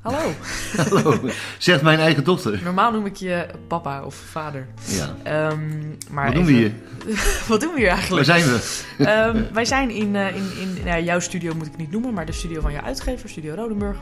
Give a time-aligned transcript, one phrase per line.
[0.00, 0.32] Hallo.
[0.76, 1.20] Hallo,
[1.58, 2.60] zegt mijn eigen dochter.
[2.64, 4.66] Normaal noem ik je papa of vader.
[4.84, 5.16] Ja.
[5.22, 5.58] Ehm,
[6.10, 6.72] maar Wat doen we hier?
[7.48, 8.26] Wat doen we hier Waar eigenlijk?
[8.26, 9.04] zijn we?
[9.04, 12.26] Ehm, wij zijn in, eh, in, in nou, jouw studio, moet ik niet noemen, maar
[12.26, 13.96] de studio van jouw uitgever, Studio Rodenburg.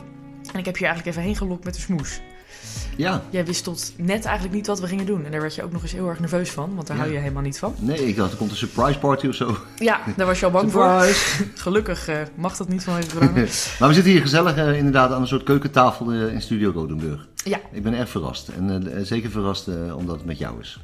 [0.52, 2.20] En ik heb je eigenlijk even heen gelokt met de smoes.
[2.96, 3.22] Ja.
[3.30, 5.24] Jij wist tot net eigenlijk niet wat we gingen doen.
[5.24, 7.02] En daar werd je ook nog eens heel erg nerveus van, want daar Ja.
[7.02, 7.74] hou je helemaal niet van.
[7.79, 9.56] Nee, ik dacht er komt een surprise party of zo.
[9.79, 10.84] Ja, daar was je al bang voor.
[10.84, 11.45] Surprise!
[11.64, 13.33] Gelukkig eh, mag dat niet vanwege corona.
[13.78, 17.28] maar we zitten hier gezellig eh, inderdaad aan een soort keukentafel eh, in Studio Rodenburg.
[17.45, 17.60] Ja.
[17.73, 18.48] Ik ben erg verrast.
[18.48, 20.80] En zeker verrast omdat het met jou is.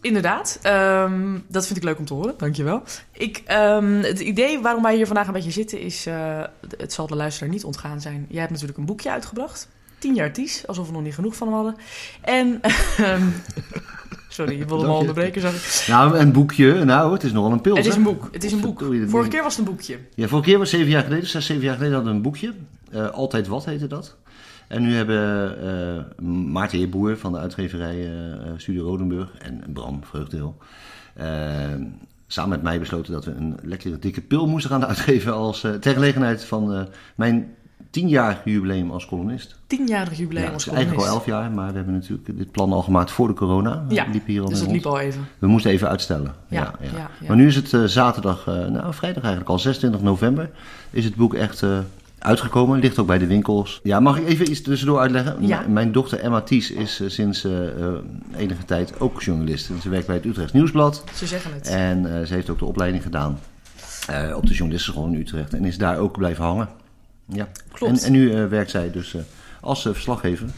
[0.00, 2.82] Inderdaad, ehm, dat vind ik leuk om te horen, dankjewel.
[3.12, 6.06] Ik, ehm, het idee waarom wij hier vandaag een beetje zitten is,
[6.76, 8.26] het zal de luisteraar niet ontgaan zijn.
[8.28, 9.68] Jij hebt natuurlijk een boekje uitgebracht,
[10.00, 11.74] 10 jaar Ties, alsof we nog niet genoeg van hem hadden.
[12.20, 12.60] En,
[12.96, 13.28] ehm,
[14.28, 15.88] sorry, je wilde me Dank al onderbreken, zag ik.
[15.88, 16.84] Nou, een boekje.
[16.84, 18.82] Nou, het is nogal een pils, Het is een boek, het is een boek.
[19.06, 19.98] Vorige keer was het een boekje.
[20.14, 22.54] Ja, vorige keer was zeven jaar geleden, zes, zeven jaar geleden hadden we een boekje.
[22.90, 24.16] Eh, Altijd Wat heette dat.
[24.68, 30.56] En nu hebben eh, Maarten Heerboer van de uitgeverij eh, Studio Rodenburg en Bram Vreugdeel...
[32.26, 35.34] samen met mij besloten dat we een lekkere dikke pil moesten gaan uitgeven...
[35.34, 37.54] Als, ter gelegenheid van mijn
[37.90, 39.56] tienjarig jubileum als columnist.
[39.66, 41.36] Tienjarig jubileum Ja, als is eigenlijk al columnist.
[41.36, 43.84] elf jaar, maar we hebben natuurlijk dit plan al gemaakt voor de corona.
[43.88, 45.28] Ja, liep hier al dus het liep al even.
[45.38, 46.34] We moesten even uitstellen.
[46.48, 47.10] Ja, Ja.
[47.26, 50.50] Maar nu is het eh, zaterdag, eh, nou vrijdag eigenlijk al, 26 november,
[50.90, 51.78] is het boek echt eh,
[52.18, 52.80] uitgekomen.
[52.80, 53.80] Ligt ook bij de winkels.
[53.82, 55.46] Ja, mag ik even iets tussendoor uitleggen?
[55.46, 55.64] Ja.
[55.68, 57.46] Mijn dochter Emma Ties is sinds
[58.36, 59.70] enige tijd ook journalist.
[59.70, 61.04] En Ze werkt bij het Utrechts Nieuwsblad.
[61.14, 61.66] Ze zeggen het.
[61.66, 63.38] En ze heeft ook de opleiding gedaan
[64.34, 65.54] op de journalistenschool in Utrecht.
[65.54, 66.68] En is daar ook blijven hangen.
[67.32, 67.48] Ja.
[67.72, 67.98] Klopt.
[67.98, 69.20] En, en nu eh, werkt zij dus eh,
[69.60, 70.48] als eh, verslaggever.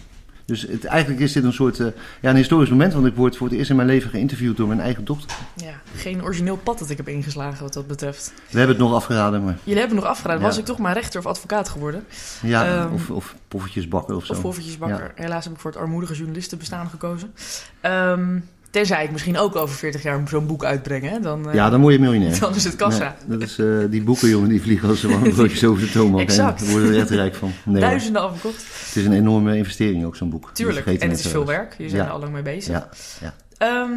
[0.44, 1.76] Dus het, eigenlijk is dit een soort
[2.20, 2.92] ja, een historisch moment.
[2.92, 5.36] Want ik word voor het eerst in mijn leven geïnterviewd door mijn eigen dochter.
[5.56, 8.32] Ja, geen origineel pad dat ik heb ingeslagen wat dat betreft.
[8.50, 10.40] We hebben het nog afgeraden, maar Jullie hebben nog afgeraden.
[10.40, 10.46] Ja.
[10.46, 12.04] Was ik toch maar rechter of advocaat geworden?
[12.42, 14.32] ja, Ehm, of, of poffertjes bakken of zo.
[14.32, 15.12] Of poffertjesbakker.
[15.14, 17.34] Helaas heb ik voor het armoedige journalistenbestaan gekozen.
[17.80, 18.38] Ehm,
[18.72, 21.08] tenzij ik misschien ook over 40 jaar zo'n boek uitbreng.
[21.08, 21.20] Hè?
[21.20, 22.38] Dan, eh, Ja, dan word je miljonair.
[22.40, 23.16] dan is het kassa.
[23.26, 26.22] Nee, dat is eh, die boeken, jongen, die vliegen als warme broodjes over de toonbank.
[26.28, 26.60] Exact.
[26.60, 27.52] Daar worden we er echt rijk van.
[27.64, 27.80] Nee.
[27.80, 28.56] Duizenden afgekocht.
[28.86, 30.42] het is een enorme investering ook, zo'n boek.
[30.48, 30.86] Dus Tuurlijk.
[30.86, 31.74] En het is veel werk.
[31.78, 32.06] Je zijn Ja.
[32.08, 32.72] er al lang mee bezig.
[32.74, 32.88] Ja,
[33.20, 33.34] ja.
[33.58, 33.90] Ehm,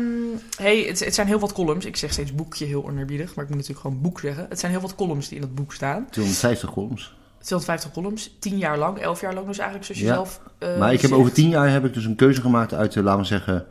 [0.58, 1.86] hey, het, het zijn heel wat columns.
[1.86, 3.36] Ik zeg steeds boekje, heel onerbiedig.
[3.36, 4.46] Maar ik moet natuurlijk gewoon boek zeggen.
[4.50, 6.06] Het zijn heel wat columns die in dat boek staan.
[6.10, 7.16] 250 columns.
[7.40, 8.36] 250 columns.
[8.40, 10.14] 10 jaar lang, 11 jaar lang dus eigenlijk, zoals je Ja.
[10.14, 11.22] zelf eh, Maar ik heb zegt.
[11.22, 13.66] over tien jaar heb ik dus een keuze gemaakt uit, laten we zeggen,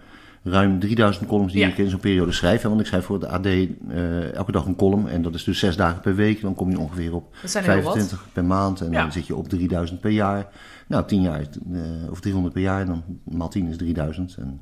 [0.44, 1.68] ruim 3000 columns die Ja.
[1.68, 2.62] ik in zo'n periode schrijf.
[2.62, 2.68] hè.
[2.68, 5.08] Want ik schrijf voor het AD eh, elke dag een column.
[5.08, 6.40] En dat is dus zes dagen per week.
[6.40, 7.92] Dan kom je ongeveer op Dat zijn er heel wat.
[7.92, 8.80] 25 per maand.
[8.80, 9.02] En Ja.
[9.02, 10.46] dan zit je op 3000 per jaar.
[10.88, 12.86] Nou, 10 jaar, eh, of 300 per jaar.
[12.86, 14.34] Dan maal 10 is 3000.
[14.38, 14.60] En,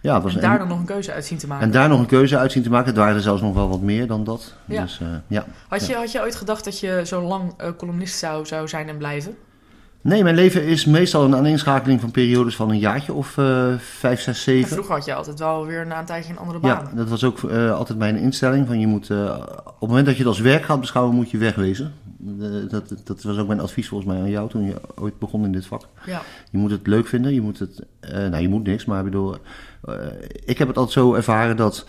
[0.00, 1.64] ja, was En een- daar dan nog een keuze uit zien te maken.
[1.66, 2.86] en daar nog een keuze uit zien te maken.
[2.86, 4.54] Het waren er zelfs nog wel wat meer dan dat.
[4.64, 4.82] Ja.
[4.82, 5.44] Dus eh, ja.
[5.68, 8.96] Had, je, had je ooit gedacht dat je zo lang columnist zou, zou zijn en
[8.96, 9.36] blijven?
[10.04, 14.20] Nee, mijn leven is meestal een aaneenschakeling van periodes van een jaartje of eh vijf,
[14.20, 14.68] zes, En zeven.
[14.68, 16.88] vroeger had je altijd wel weer na een tijdje een andere baan.
[16.90, 18.66] Ja, dat was ook eh, altijd mijn instelling.
[18.66, 21.30] Van je moet, eh, op het moment dat je het als werk gaat beschouwen, moet
[21.30, 21.92] je wegwezen.
[22.68, 25.52] Dat, dat was ook mijn advies volgens mij aan jou toen je ooit begon in
[25.52, 25.88] dit vak.
[26.06, 26.22] Ja.
[26.50, 27.34] Je moet het leuk vinden.
[27.34, 29.36] Je moet het, nou, je moet niks, maar ik bedoel,
[30.44, 31.86] ik heb het altijd zo ervaren dat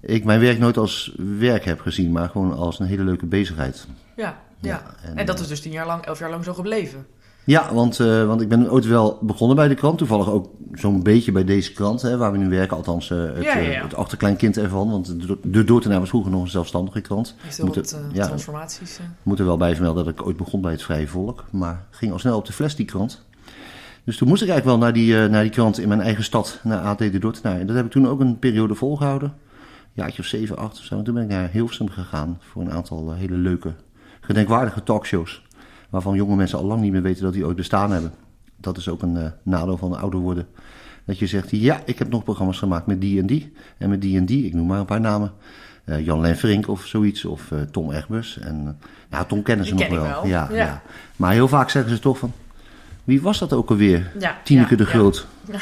[0.00, 3.86] ik mijn werk nooit als werk heb gezien, maar gewoon als een hele leuke bezigheid.
[4.16, 4.68] Ja, ja.
[4.68, 7.06] Ja, en, en, dat is dus tien jaar lang, elf jaar lang zo gebleven.
[7.48, 9.98] Ja, want, eh, want ik ben ooit wel begonnen bij de krant.
[9.98, 12.76] Toevallig ook zo'n beetje bij deze krant, hè, waar we nu werken.
[12.76, 13.82] Althans, eh, het, Ja, ja, eh, ja.
[13.82, 14.90] het achterkleinkind ervan.
[14.90, 17.34] Want de, de Dordtenaar was vroeger nog een zelfstandige krant.
[17.38, 18.98] Heel Moet wat transformaties.
[18.98, 21.44] Ik moet er wel bij vermelden dat ik ooit begon bij het Vrije Volk.
[21.50, 23.24] Maar ging al snel op de fles, die krant.
[24.04, 26.60] Dus toen moest ik eigenlijk wel naar die, naar die krant in mijn eigen stad,
[26.62, 27.60] naar AD de Dordtenaar.
[27.60, 29.28] En dat heb ik toen ook een periode volgehouden.
[29.28, 30.98] Een jaartje of zeven, acht of zo.
[30.98, 33.72] En toen ben ik naar Hilversum gegaan voor een aantal hele leuke,
[34.20, 35.46] gedenkwaardige talkshows.
[35.90, 38.12] Waarvan jonge mensen al lang niet meer weten dat die ooit bestaan hebben.
[38.56, 40.46] Dat is ook een eh, nadeel van ouder worden.
[41.04, 43.52] Dat je zegt, ja, ik heb nog programma's gemaakt met die en die.
[43.78, 45.32] En met die en die, ik noem maar een paar namen.
[45.84, 48.38] Eh, Jan Lenverink of zoiets, of eh, Tom Egbers.
[48.38, 50.12] En, eh, nou, Tom kennen ze Die nog ken wel.
[50.12, 50.56] wel, Ja, ja.
[50.56, 50.82] ja.
[51.16, 52.32] Maar heel vaak zeggen ze toch van,
[53.04, 54.12] wie was dat ook alweer?
[54.18, 54.88] Ja, Tineke ja, de ja.
[54.90, 55.26] Groot.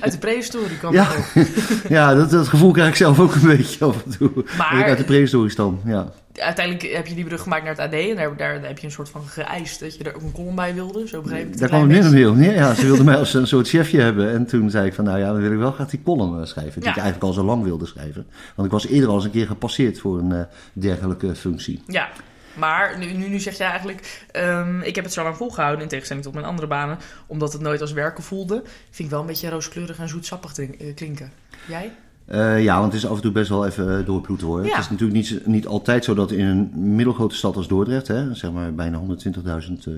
[0.00, 1.08] Uit de prehistorie kwam Ja,
[1.88, 4.30] ja dat, dat gevoel krijg ik zelf ook een beetje af en toe.
[4.58, 6.12] Maar- uit de prehistorie stam, ja.
[6.40, 7.92] Uiteindelijk heb je die brug gemaakt naar het AD.
[7.92, 10.54] En daar, daar heb je een soort van geëist dat je er ook een column
[10.54, 11.08] bij wilde.
[11.08, 12.54] Zo begreep ik het Daar kwam het min op neer.
[12.54, 14.32] Ja, ze wilden mij als een soort chefje hebben.
[14.32, 16.46] En toen zei ik van, nou ja, dan wil ik wel graag die column eh,
[16.46, 16.80] schrijven.
[16.80, 16.90] Die Ja.
[16.90, 18.26] ik eigenlijk al zo lang wilde schrijven.
[18.54, 20.40] Want ik was eerder al eens een keer gepasseerd voor een eh,
[20.72, 21.82] dergelijke functie.
[21.86, 22.08] Ja,
[22.54, 24.24] maar nu, nu, nu zeg jij eigenlijk...
[24.30, 26.98] ehm, ik heb het zo lang volgehouden, in tegenstelling tot mijn andere banen...
[27.26, 28.62] omdat het nooit als werken voelde.
[28.90, 31.32] Vind ik wel een beetje rooskleurig en zoetsappig eh, klinken.
[31.68, 31.92] Jij?
[32.26, 34.64] Eh, ja, want het is af en toe best wel even eh, doorbloed hoor.
[34.64, 34.70] Ja.
[34.70, 38.34] Het is natuurlijk niet, niet altijd zo dat in een middelgrote stad als Dordrecht, hè,
[38.34, 39.92] zeg maar bijna 120.000 eh,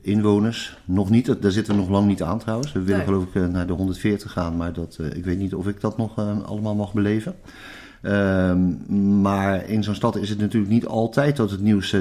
[0.00, 0.76] inwoners.
[0.84, 2.72] Nog niet, daar zitten we nog lang niet aan trouwens.
[2.72, 3.06] We willen Nee.
[3.06, 6.18] geloof ik naar de 140 gaan, maar dat, ik weet niet of ik dat nog
[6.44, 7.34] allemaal mag beleven.
[8.02, 11.96] Ehm, maar in zo'n stad is het natuurlijk niet altijd dat het nieuws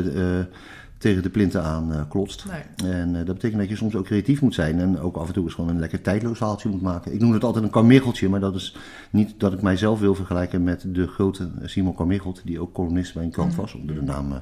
[1.01, 2.45] tegen de plinten aan eh, klotst.
[2.51, 2.91] Nee.
[2.91, 5.33] En eh, dat betekent dat je soms ook creatief moet zijn en ook af en
[5.33, 7.13] toe eens gewoon een lekker tijdloos verhaaltje moet maken.
[7.13, 8.75] Ik noem het altijd een karmicheltje, maar dat is
[9.09, 13.23] niet dat ik mijzelf wil vergelijken met de grote Simon Karmichelt, die ook columnist bij
[13.23, 14.37] een krant was, onder de naam eh,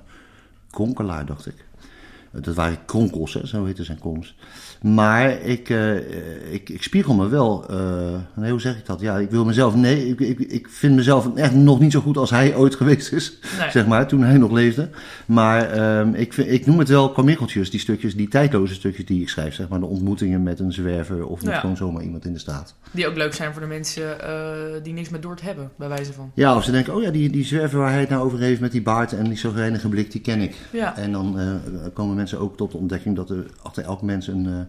[0.70, 1.66] Kronkelaar, dacht ik.
[2.32, 4.36] Eh, Dat waren kronkels, hè, zo heten zijn columns.
[4.82, 7.66] Maar ik, eh, eh, ik, ik spiegel me wel.
[8.36, 9.00] nee, hoe zeg ik dat?
[9.00, 9.76] Ja, ik wil mezelf.
[9.76, 13.12] Nee, ik, ik, ik vind mezelf echt nog niet zo goed als hij ooit geweest
[13.14, 13.40] is.
[13.60, 13.72] Nee.
[13.72, 14.90] Zeg maar, toen hij nog leefde.
[15.26, 19.22] Maar ehm, ik, vind- ik noem het wel kwamikkeltjes, die stukjes, die tijdloze stukjes die
[19.22, 19.54] ik schrijf.
[19.56, 21.60] Zeg maar, de ontmoetingen met een zwerver of met Ja.
[21.60, 22.76] gewoon zomaar iemand in de straat.
[22.92, 24.18] Die ook leuk zijn voor de mensen
[24.84, 26.32] die niks met Dort hebben, bij wijze van.
[26.34, 28.62] Ja, of ze denken, oh ja, die, die zwerver waar hij het nou over heeft
[28.62, 30.56] met die baard en die zagrijnige blik, die ken ik.
[30.72, 31.40] Ja, En dan
[31.94, 34.60] komen mensen ook tot de ontdekking dat er achter elk mens een eh,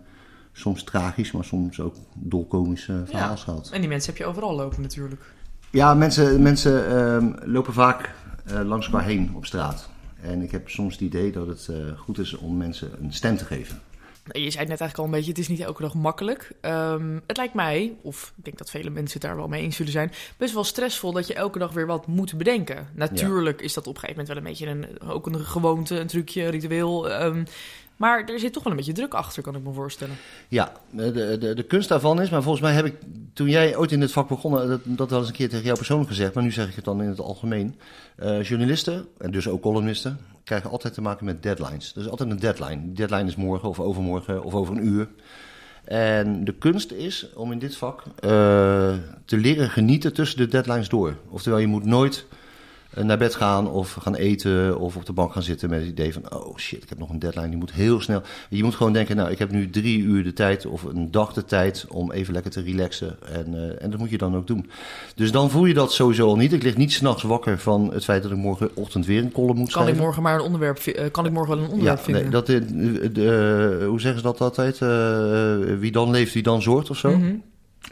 [0.53, 3.37] soms tragisch, maar soms ook dolkomisch eh, verhaal Ja.
[3.37, 3.71] schuilt.
[3.73, 5.23] en die mensen heb je overal lopen natuurlijk.
[5.71, 8.15] Ja, mensen, mensen ehm, lopen vaak
[8.45, 9.89] eh, langs elkaar heen op straat.
[10.23, 13.37] En ik heb soms het idee dat het eh, goed is om mensen een stem
[13.37, 13.79] te geven.
[14.33, 16.51] Je zei het net eigenlijk al een beetje, het is niet elke dag makkelijk.
[16.61, 19.77] Ehm, het lijkt mij, of ik denk dat vele mensen het daar wel mee eens
[19.77, 22.89] zullen zijn, best wel stressvol dat je elke dag weer wat moet bedenken.
[22.95, 26.07] Natuurlijk is dat op een gegeven moment wel een beetje een, ook een gewoonte, een
[26.07, 27.11] trucje, een ritueel.
[27.11, 27.45] ehm,
[28.01, 30.17] maar er zit toch wel een beetje druk achter, kan ik me voorstellen.
[30.49, 32.95] Ja, de, de, de kunst daarvan is, maar volgens mij heb ik
[33.33, 35.77] toen jij ooit in dit vak begon, dat, dat wel eens een keer tegen jou
[35.77, 37.75] persoonlijk gezegd, maar nu zeg ik het dan in het algemeen.
[38.17, 41.93] Eh, journalisten, en dus ook columnisten, krijgen altijd te maken met deadlines.
[41.95, 42.83] Er is altijd een deadline.
[42.83, 45.09] Die deadline is morgen of overmorgen of over een uur.
[45.85, 48.31] En de kunst is om in dit vak eh,
[49.25, 51.17] te leren genieten tussen de deadlines door.
[51.29, 52.39] Oftewel, je moet nooit eh,
[52.95, 56.13] naar bed gaan of gaan eten of op de bank gaan zitten met het idee
[56.13, 56.23] van...
[56.33, 58.23] oh shit, ik heb nog een deadline, die moet heel snel...
[58.49, 61.33] Je moet gewoon denken, nou, ik heb nu drie uur de tijd of een dag
[61.33, 63.17] de tijd om even lekker te relaxen.
[63.33, 64.71] En, eh, en dat moet je dan ook doen.
[65.15, 66.53] Dus dan voel je dat sowieso al niet.
[66.53, 69.63] Ik lig niet s'nachts wakker van het feit dat ik morgenochtend weer een column moet
[69.65, 69.95] Kan schrijven.
[69.95, 72.23] ik morgen maar een onderwerp, eh, kan ik morgen wel een onderwerp Ja, vinden?
[72.23, 72.61] nee, dat, eh,
[73.15, 74.81] de, eh, hoe zeggen ze dat altijd?
[74.83, 77.11] Eh, wie dan leeft, wie dan zorgt of zo.
[77.17, 77.35] Mhm.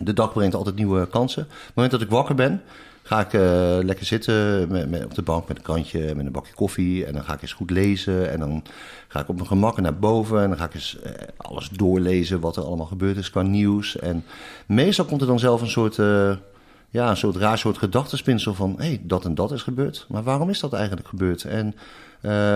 [0.00, 1.42] De dag brengt altijd nieuwe kansen.
[1.42, 2.62] Op het moment dat ik wakker ben,
[3.08, 6.32] ga ik eh, lekker zitten met, met, op de bank met een krantje, met een
[6.32, 7.06] bakje koffie.
[7.06, 8.30] En dan ga ik eens goed lezen.
[8.30, 8.62] En dan
[9.08, 10.42] ga ik op mijn gemak naar boven.
[10.42, 13.98] En dan ga ik eens eh, alles doorlezen wat er allemaal gebeurd is qua nieuws.
[13.98, 14.24] En
[14.66, 16.32] meestal komt er dan zelf een soort, eh,
[16.90, 18.74] ja, een soort raar soort gedachtenspinsel van...
[18.76, 20.06] hé, hey, dat en dat is gebeurd.
[20.08, 21.44] Maar waarom is dat eigenlijk gebeurd?
[21.44, 21.74] En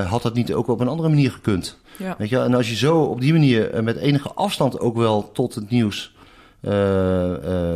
[0.06, 1.78] had dat niet ook op een andere manier gekund?
[1.98, 2.14] Ja.
[2.18, 5.54] Weet je, en als je zo op die manier met enige afstand ook wel tot
[5.54, 6.11] het nieuws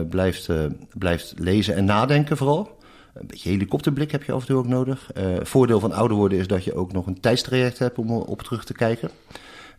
[0.08, 0.64] blijft, eh,
[0.98, 2.78] blijft lezen en nadenken vooral.
[3.14, 5.12] Een beetje helikopterblik heb je af en toe ook nodig.
[5.12, 8.42] Eh voordeel van ouder worden is dat je ook nog een tijdstraject hebt om op
[8.42, 9.10] terug te kijken.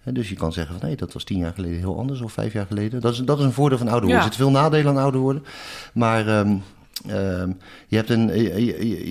[0.03, 2.31] Eh, dus je kan zeggen van nee, dat was tien jaar geleden heel anders of
[2.31, 3.01] vijf jaar geleden.
[3.01, 4.23] Dat is, dat is een voordeel van ouder worden.
[4.23, 4.27] Ja.
[4.27, 5.43] Er zitten veel nadelen aan ouder worden.
[5.93, 6.55] Maar ehm,
[7.07, 7.51] ehm,
[7.87, 8.27] je hebt een,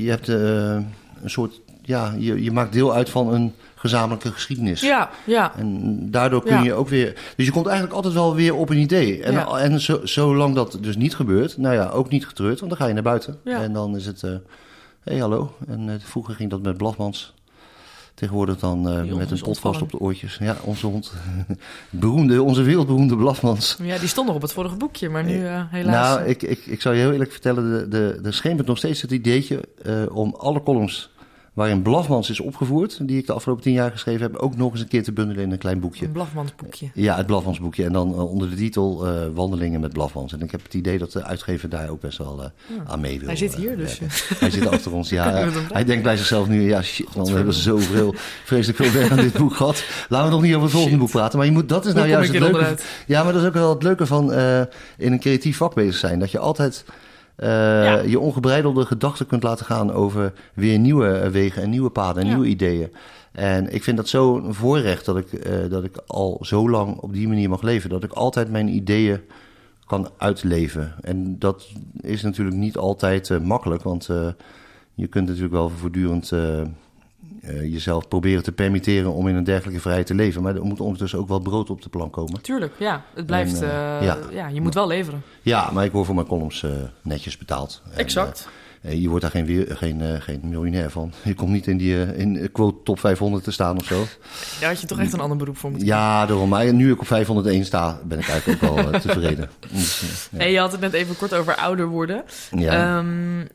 [0.02, 0.74] je, hebt, eh,
[1.22, 4.80] een soort, ja, je, je maakt deel uit van een gezamenlijke geschiedenis.
[4.80, 5.52] Ja, ja.
[5.56, 6.62] En daardoor kun Ja.
[6.62, 7.12] je ook weer.
[7.36, 9.22] Dus je komt eigenlijk altijd wel weer op een idee.
[9.22, 9.58] En, Ja.
[9.58, 12.86] en zo, zolang dat dus niet gebeurt, nou ja, ook niet getreurd, want dan ga
[12.86, 13.38] je naar buiten.
[13.44, 13.62] Ja.
[13.62, 14.20] En dan is het.
[14.20, 14.38] Hé,
[15.02, 15.52] hey, hallo.
[15.68, 17.34] En eh, vroeger ging dat met Blafmans.
[18.14, 19.82] Tegenwoordig dan eh, met een podcast ontvallen.
[19.82, 20.36] op de oortjes.
[20.40, 21.12] Ja, onze hond.
[21.90, 23.76] beroemde, onze wereldberoemde Blafmans.
[23.82, 25.94] ja, die stond nog op het vorige boekje, maar nu eh, helaas.
[26.08, 28.78] Nou, eh, ik, ik, ik zou je heel eerlijk vertellen, de, de, er schemert nog
[28.78, 31.10] steeds het ideetje eh, om alle columns
[31.56, 34.80] waarin Blafmans is opgevoerd, die ik de afgelopen tien jaar geschreven heb, ook nog eens
[34.80, 36.04] een keer te bundelen in een klein boekje.
[36.04, 36.90] een Blafmansboekje.
[36.94, 37.84] Ja, het Blafmans boekje.
[37.84, 40.32] En dan eh, onder de titel eh, Wandelingen met Blafmans.
[40.32, 42.48] En ik heb het idee dat de uitgever daar ook best wel eh,
[42.86, 43.28] aan mee wil.
[43.28, 44.00] Hij zit hier dus.
[44.38, 45.48] Hij zit achter ons, ja.
[45.72, 49.16] Hij denkt bij zichzelf nu, ja shit man, we hebben zoveel, vreselijk veel werk aan
[49.16, 49.84] dit boek gehad.
[50.08, 51.06] Laten we nog niet over het volgende Shit.
[51.06, 51.38] boek praten.
[51.38, 52.76] Maar je moet, dat is nou juist het leuke.
[53.06, 54.32] Ja, maar dat is ook wel het leuke van
[54.98, 56.18] in een creatief vak bezig zijn.
[56.18, 56.84] Dat je altijd
[57.36, 57.98] Ja.
[57.98, 62.28] je ongebreidelde gedachten kunt laten gaan over weer nieuwe eh, wegen en nieuwe paden en
[62.28, 62.34] Ja.
[62.34, 62.92] nieuwe ideeën.
[63.32, 67.12] En ik vind dat zo'n voorrecht dat ik, eh, dat ik al zo lang op
[67.12, 67.90] die manier mag leven.
[67.90, 69.20] Dat ik altijd mijn ideeën
[69.86, 70.94] kan uitleven.
[71.00, 71.68] En dat
[72.00, 74.28] is natuurlijk niet altijd eh, makkelijk, want eh,
[74.94, 76.32] je kunt natuurlijk wel voortdurend
[77.46, 80.42] eh, jezelf proberen te permitteren om in een dergelijke vrijheid te leven.
[80.42, 82.40] Maar er moet ondertussen ook wel brood op de plank komen.
[82.40, 83.04] Tuurlijk, ja.
[83.14, 83.62] Het blijft...
[83.62, 84.18] En, eh, eh, ja.
[84.30, 84.48] ja.
[84.48, 85.22] je moet wel leveren.
[85.42, 86.66] Ja, maar ik word voor mijn columns
[87.02, 87.82] netjes betaald.
[87.90, 88.48] En, exact.
[88.82, 91.12] eh, je wordt daar geen, geen, geen miljonair van.
[91.24, 94.04] Je komt niet in die in quote top 500 te staan of zo.
[94.60, 96.48] Daar had je toch echt een ander beroep voor moeten Ja, daarom.
[96.48, 99.50] Maar nu ik op 501 sta, ben ik eigenlijk ook wel tevreden.
[99.72, 100.38] Dus, ja.
[100.38, 102.24] Nee, je had het net even kort over ouder worden.
[102.50, 102.98] Ja.
[102.98, 103.46] Ehm,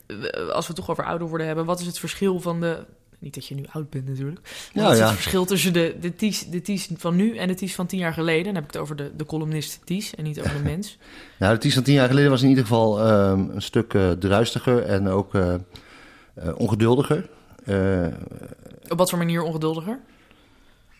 [0.51, 2.77] als we het toch over ouder worden hebben, wat is het verschil van de
[3.21, 4.39] niet dat je nu oud bent natuurlijk.
[4.73, 5.05] Wat is ja.
[5.05, 7.99] het verschil tussen de, de, Ties, de Ties van nu en de Ties van tien
[7.99, 8.43] jaar geleden?
[8.43, 10.97] Dan heb ik het over de, de columnist Ties en niet over de mens.
[11.39, 14.11] Nou, het is van tien jaar geleden was in ieder geval ehm, een stuk eh
[14.11, 15.59] druistiger en ook eh, eh,
[16.55, 17.29] ongeduldiger.
[18.89, 19.99] Op wat voor manier ongeduldiger?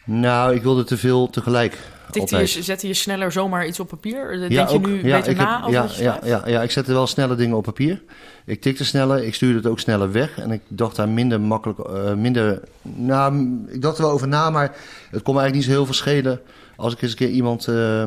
[0.05, 1.77] Nou, ik wilde te veel tegelijk.
[2.13, 4.39] Je, zette je sneller zomaar iets op papier?
[4.39, 4.85] Denk Ja, je ook.
[4.85, 7.35] nu ja, beter ik na heb- over ja, ja, ja, ja, ik zette wel snelle
[7.35, 8.01] dingen op papier.
[8.45, 10.37] Ik tikte sneller, ik stuurde het ook sneller weg.
[10.37, 12.61] En ik dacht daar minder makkelijk, eh, minder...
[12.81, 14.75] Nou, ik dacht er wel over na, maar
[15.11, 16.39] het kon me eigenlijk niet zo heel veel schelen...
[16.75, 18.03] als ik eens een keer iemand eh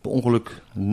[0.00, 0.50] per ongeluk...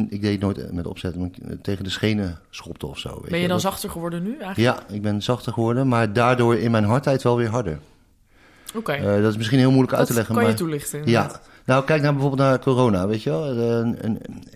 [0.10, 1.30] Ik deed het nooit met opzet, maar
[1.62, 3.10] tegen de schenen schopte of zo.
[3.22, 4.58] Weet Ben je dan Dat- zachter geworden nu eigenlijk?
[4.58, 7.80] Ja, ik ben zachter geworden, maar daardoor in mijn hardheid wel weer harder.
[8.76, 10.54] Oké, Eh, dat is misschien heel moeilijk uit te dat leggen, kan maar...
[10.54, 11.02] je toelichten.
[11.06, 13.56] Ja, nou kijk naar bijvoorbeeld naar corona, weet je wel.
[13.56, 14.10] Eh,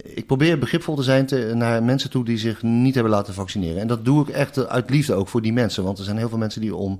[0.03, 3.81] ik probeer begripvol te zijn te- naar mensen toe die zich niet hebben laten vaccineren.
[3.81, 5.83] En dat doe ik echt uit liefde ook voor die mensen.
[5.83, 6.99] Want er zijn heel veel mensen die om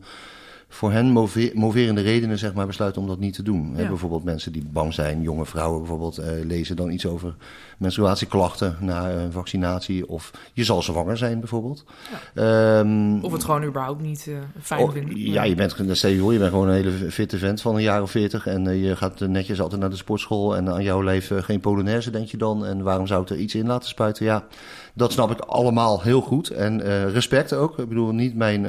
[0.75, 3.73] voor hen move- moverende redenen zeg maar, besluiten om dat niet te doen.
[3.75, 7.35] Bijvoorbeeld mensen die bang zijn, jonge vrouwen bijvoorbeeld, eh, lezen dan iets over
[7.77, 10.07] menstruatieklachten na een vaccinatie.
[10.09, 11.85] Of je zal zwanger zijn bijvoorbeeld.
[12.33, 15.17] Ehm, Of het gewoon überhaupt niet eh, fijn Oh, vinden.
[15.19, 17.81] ja, je bent, stel je voor, je bent gewoon een hele fitte vent van een
[17.81, 18.47] jaar of veertig.
[18.47, 20.55] En eh, je gaat netjes altijd naar de sportschool.
[20.55, 22.65] En aan jouw leven geen Polonaise, denk je dan.
[22.65, 24.25] En waarom zou ik er iets in laten spuiten?
[24.25, 24.45] Ja,
[24.93, 26.49] dat snap ik allemaal heel goed.
[26.49, 27.79] En eh, respect ook.
[27.79, 28.65] Ik bedoel, niet mijn...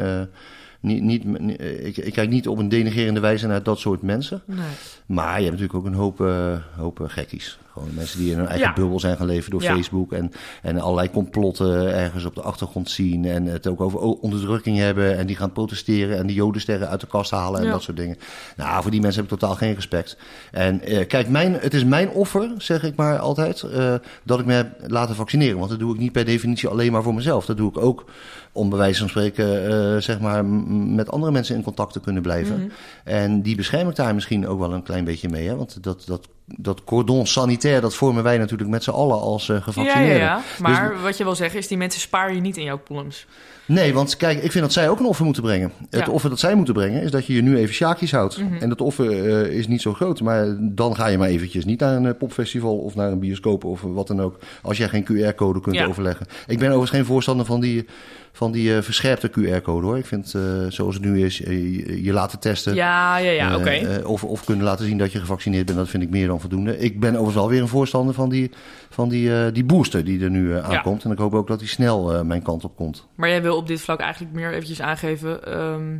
[0.86, 4.42] niet, niet, eh, ik, ik kijk niet op een denigerende wijze naar dat soort mensen.
[4.44, 4.58] Nee.
[5.06, 7.58] Maar je hebt natuurlijk ook een hoop, eh, hoop eh, gekkies.
[7.76, 8.72] Gewoon mensen die in hun eigen Ja.
[8.72, 9.74] bubbel zijn gaan leven door Ja.
[9.74, 10.12] Facebook.
[10.12, 13.24] En, en allerlei complotten ergens op de achtergrond zien.
[13.24, 15.16] En het ook over onderdrukking hebben.
[15.16, 17.72] En die gaan protesteren en de jodensterren uit de kast halen en Ja.
[17.72, 18.16] dat soort dingen.
[18.56, 20.16] Nou, voor die mensen heb ik totaal geen respect.
[20.52, 24.46] En eh, kijk, mijn, het is mijn offer, zeg ik maar altijd, eh, dat ik
[24.46, 25.58] me heb laten vaccineren.
[25.58, 27.46] Want dat doe ik niet per definitie alleen maar voor mezelf.
[27.46, 28.04] Dat doe ik ook
[28.52, 32.22] om bij wijze van spreken, eh, zeg maar, met andere mensen in contact te kunnen
[32.22, 32.56] blijven.
[32.58, 32.68] Mhm.
[33.04, 35.48] En die bescherm ik daar misschien ook wel een klein beetje mee.
[35.48, 35.56] Hè?
[35.56, 39.60] Want dat, dat, dat cordon sanitair, dat vormen wij natuurlijk met z'n allen als Ja,
[39.60, 40.16] gevaccineerden.
[40.18, 40.40] ja, ja.
[40.58, 43.26] Maar wat je wil zeggen is, die mensen spaar je niet in jouw columns.
[43.66, 45.72] Nee, want kijk, ik vind dat zij ook een offer moeten brengen.
[45.90, 48.38] Het offer dat zij moeten brengen is dat je je nu even sjaakjes houdt.
[48.38, 48.54] Mhm.
[48.60, 50.20] En dat offer eh, is niet zo groot.
[50.20, 53.64] Maar dan ga je maar eventjes niet naar een eh, popfestival of naar een bioscoop
[53.64, 54.38] of wat dan ook.
[54.62, 55.86] Als jij geen QR-code kunt Ja.
[55.86, 56.26] overleggen.
[56.46, 57.86] Ik ben overigens geen voorstander van die,
[58.32, 59.98] van die eh, verscherpte QR-code hoor.
[59.98, 60.34] Ik vind
[60.68, 62.74] zoals het nu is, je, je laten testen.
[62.74, 64.02] Ja, ja, ja, oké.
[64.04, 66.78] of, of kunnen laten zien dat je gevaccineerd bent, dat vind ik meer dan voldoende.
[66.78, 68.50] Ik ben overigens wel weer een voorstander van die,
[68.90, 71.04] van die, die booster die er nu aankomt.
[71.04, 73.06] En ik hoop ook dat die snel mijn kant op komt.
[73.14, 75.44] Maar jij wil op dit vlak eigenlijk meer eventjes aangeven...
[75.44, 75.96] ehm,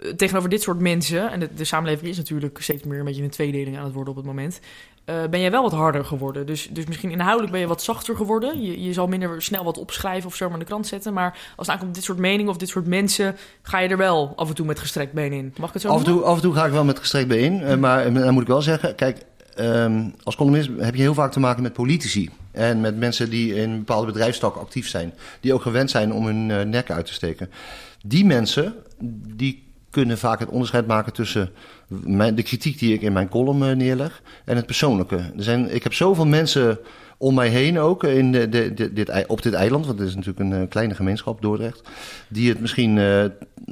[0.00, 1.30] eh, tegenover dit soort mensen...
[1.30, 4.10] en de, de samenleving is natuurlijk steeds meer een beetje een tweedeling aan het worden
[4.10, 4.60] op het moment...
[5.04, 6.46] eh, ben jij wel wat harder geworden.
[6.46, 8.62] Dus, dus misschien inhoudelijk ben je wat zachter geworden.
[8.62, 11.12] Je, je zal minder snel wat opschrijven of zomaar in de krant zetten.
[11.12, 13.36] Maar als het aankomt op dit soort meningen of dit soort mensen...
[13.62, 15.54] ga je er wel af en toe met gestrekt been in.
[15.58, 17.28] Mag ik het zo Af en, toe, af en toe ga ik wel met gestrekt
[17.28, 17.62] bijeen.
[17.62, 19.22] eh, maar eh, dan moet ik wel zeggen, kijk,
[19.54, 22.30] ehm, als columnist heb je heel vaak te maken met politici.
[22.56, 25.14] En met mensen die in een bepaalde bedrijfstak actief zijn.
[25.40, 27.50] Die ook gewend zijn om hun eh, nek uit te steken.
[28.04, 28.74] Die mensen,
[29.36, 31.50] die kunnen vaak het onderscheid maken tussen
[32.34, 35.16] de kritiek die ik in mijn column eh, neerleg en het persoonlijke.
[35.16, 36.78] Er zijn, ik heb zoveel mensen
[37.18, 40.50] om mij heen ook in de, de, dit, op dit eiland, want het is natuurlijk
[40.50, 41.88] een eh, kleine gemeenschap, Dordrecht,
[42.28, 43.00] die het misschien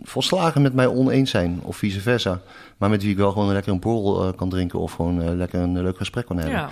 [0.02, 2.40] volslagen met mij oneens zijn of vice versa.
[2.84, 5.34] Maar met wie ik wel gewoon lekker een borrel eh, kan drinken of gewoon eh,
[5.34, 6.54] lekker een leuk gesprek kan hebben.
[6.54, 6.68] Ja,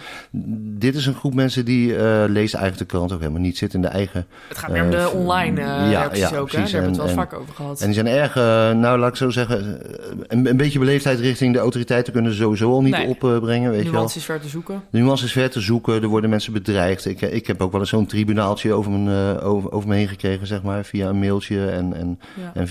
[0.78, 3.75] Dit is een groep mensen die eh leest eigenlijk de krant ook helemaal niet, zit
[3.75, 6.52] in de eigen het gaat meer om de online ja, ook.
[6.52, 6.59] Hè?
[6.59, 7.81] Daar hebben we het wel En- vaak over gehad.
[7.81, 8.35] En die zijn erg,
[8.76, 9.81] nou laat ik zo zeggen,
[10.26, 13.09] een, een beetje beleefdheid richting de autoriteiten kunnen ze sowieso al niet Nee.
[13.09, 13.71] opbrengen.
[13.71, 13.92] Weet je wel.
[13.92, 14.83] Nuance is ver te zoeken.
[14.90, 17.07] De nuance is ver te zoeken, er worden mensen bedreigd.
[17.07, 20.47] Ik, ik heb ook wel eens zo'n tribunaaltje over, mijn, over, over me heen gekregen,
[20.47, 22.19] zeg maar, via een mailtje en, en,
[22.54, 22.69] en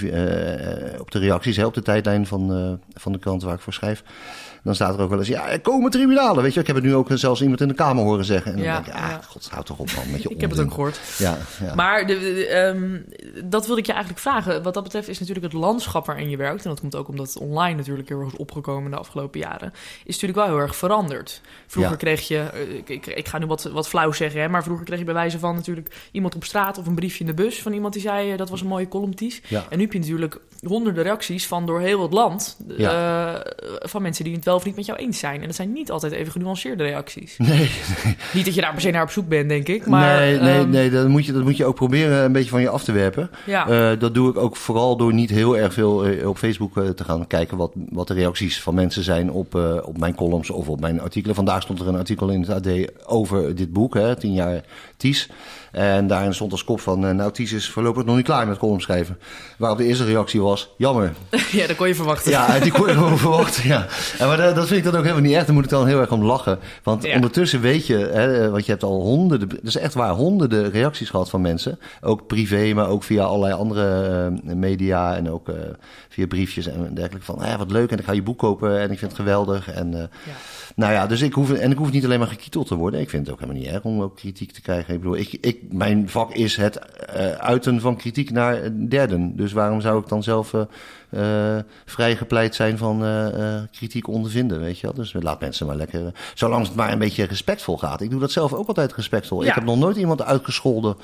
[1.00, 4.04] op de reacties, hè, op de tijdlijn van, van de krant waar ik voor schrijf.
[4.63, 6.44] Dan staat er ook wel eens, ja, er komen tribunalen.
[6.44, 8.51] Weet je, ik heb het nu ook zelfs iemand in de Kamer horen zeggen.
[8.51, 9.20] En dan Ja, denk ik, ah, ja.
[9.27, 11.00] god, houd toch op man, met je Ik heb het ook gehoord.
[11.18, 11.75] Ja, ja.
[11.75, 12.98] Maar de, de- ehm,
[13.50, 14.63] dat wilde ik je eigenlijk vragen.
[14.63, 16.63] Wat dat betreft is natuurlijk het landschap waarin je werkt...
[16.63, 19.74] en dat komt ook omdat het online natuurlijk heel erg is opgekomen de afgelopen jaren...
[20.06, 21.41] is natuurlijk wel heel erg veranderd.
[21.68, 24.41] Vroeger kreeg je, eh, ik, ik, ik ga nu wat, wat flauw zeggen...
[24.41, 26.77] Hè, maar vroeger kreeg je bij wijze van natuurlijk iemand op straat...
[26.77, 28.32] of een briefje in de bus van iemand die zei...
[28.32, 29.41] eh, dat was een mooie columnties.
[29.48, 29.65] ja.
[29.70, 32.58] En nu heb je natuurlijk honderden reacties van door heel het land...
[32.77, 33.34] eh,
[33.80, 35.41] van mensen die het wel of niet met jou eens zijn.
[35.41, 37.38] En dat zijn niet altijd even genuanceerde reacties.
[37.51, 37.70] Nee,
[38.34, 39.86] Niet dat je daar per se naar op zoek bent, denk ik.
[39.86, 42.50] Maar, nee, nee, ehm, nee dat, moet je, dat moet je ook proberen een beetje
[42.50, 43.29] van je af te werpen.
[43.46, 43.67] Ja.
[43.67, 46.89] Eh, dat doe ik ook vooral door niet heel erg veel eh, op Facebook eh,
[46.89, 50.15] te gaan kijken wat, wat de reacties reacties van mensen zijn op, uh, op mijn
[50.15, 51.36] columns of op mijn artikelen.
[51.36, 52.67] Vandaag stond er een artikel in het AD
[53.05, 54.63] over dit boek, hè, 10 jaar
[54.98, 55.29] Ties.
[55.72, 58.58] En daarin stond als kop van, uh, nou Ties is voorlopig nog niet klaar met
[58.58, 59.18] column schrijven.
[59.58, 61.13] Waarop de eerste reactie was, jammer.
[61.51, 62.32] Ja, dat kon je verwachten.
[62.32, 63.88] Ja, die kon je gewoon verwachten, ja.
[64.18, 65.46] En maar dat, dat, vind ik dan ook helemaal niet echt.
[65.46, 66.60] Daar moet ik dan heel erg om lachen.
[66.84, 67.16] Want ja.
[67.16, 71.30] ondertussen weet je, hè, want je hebt al honderden, dus echt waar, honderden reacties gehad
[71.30, 71.80] van mensen.
[72.01, 75.56] Ook privé, maar ook via allerlei andere uh, media en ook uh,
[76.10, 77.25] via briefjes en dergelijke.
[77.25, 79.72] Van, ja, wat leuk en ik ga je boek kopen en ik vind het geweldig.
[79.72, 80.10] En, ja.
[80.75, 83.00] Nou ja, dus ik hoef, en ik hoef niet alleen maar gekieteld te worden.
[83.00, 84.94] Ik vind het ook helemaal niet erg om ook kritiek te krijgen.
[84.94, 86.80] Ik bedoel, ik, ik, mijn vak is het
[87.15, 89.36] uh, uiten van kritiek naar derden.
[89.36, 90.53] Dus waarom zou ik dan zelf
[91.12, 93.03] uh, uh, vrij gepleit zijn van
[93.72, 94.96] kritiek ondervinden, weet je wel?
[94.96, 96.01] Dus laat mensen maar lekker,
[96.34, 98.01] zolang het maar een beetje respectvol gaat.
[98.01, 99.41] Ik doe dat zelf ook altijd respectvol.
[99.41, 99.48] Ja.
[99.48, 100.96] Ik heb nog nooit iemand uitgescholden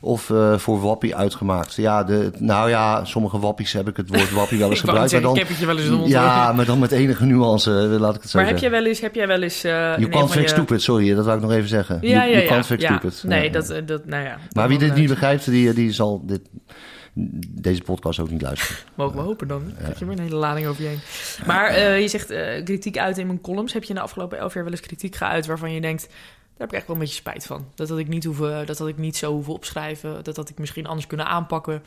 [0.00, 1.74] of voor wappie uitgemaakt.
[1.74, 5.12] Ja, de, nou ja, sommige wappies heb ik het woord wappie wel eens gebruikt.
[5.12, 8.22] maar dan, ik heb je wel eens Ja, maar dan met enige nuance, laat ik
[8.22, 8.48] het zo maar zeggen.
[8.48, 9.64] heb jij wel eens, heb jij wel eens...
[9.64, 10.48] Uh, you can't fix je...
[10.48, 11.98] stupid, sorry, dat wou ik nog even zeggen.
[12.00, 12.96] Ja, you, ja, you can't ja, fix ja.
[12.96, 13.22] stupid.
[13.26, 14.38] Nee, dat, dat, nou ja.
[14.52, 16.40] Maar wie dit niet begrijpt, die, die zal dit,
[17.48, 18.76] deze podcast ook niet luisteren.
[18.94, 19.72] Mogen we hopen dan.
[19.78, 19.84] Ja.
[19.84, 21.00] Heb je maar een hele lading over je heen.
[21.46, 23.72] Maar uh, je zegt uh, kritiek uit in mijn columns.
[23.72, 26.08] Heb je in de afgelopen elf jaar wel eens kritiek geuit waarvan je denkt...
[26.56, 27.66] Daar heb ik echt wel een beetje spijt van.
[27.74, 30.24] Dat had ik niet, hoeven, dat had ik niet zo hoeven opschrijven.
[30.24, 31.82] Dat had ik misschien anders kunnen aanpakken.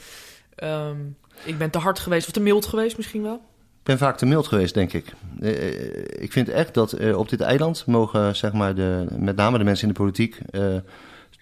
[0.63, 3.35] Um, ik ben te hard geweest of te mild geweest misschien wel.
[3.35, 5.13] Ik ben vaak te mild geweest, denk ik.
[5.41, 9.57] Uh, ik vind echt dat uh, op dit eiland mogen, zeg maar, de, met name
[9.57, 10.39] de mensen in de politiek...
[10.51, 10.75] Uh,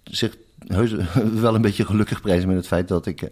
[0.04, 0.96] zich heus
[1.42, 3.32] wel een beetje gelukkig prijzen met het feit dat ik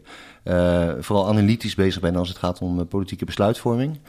[0.99, 3.99] vooral analytisch bezig ben als het gaat om politieke besluitvorming.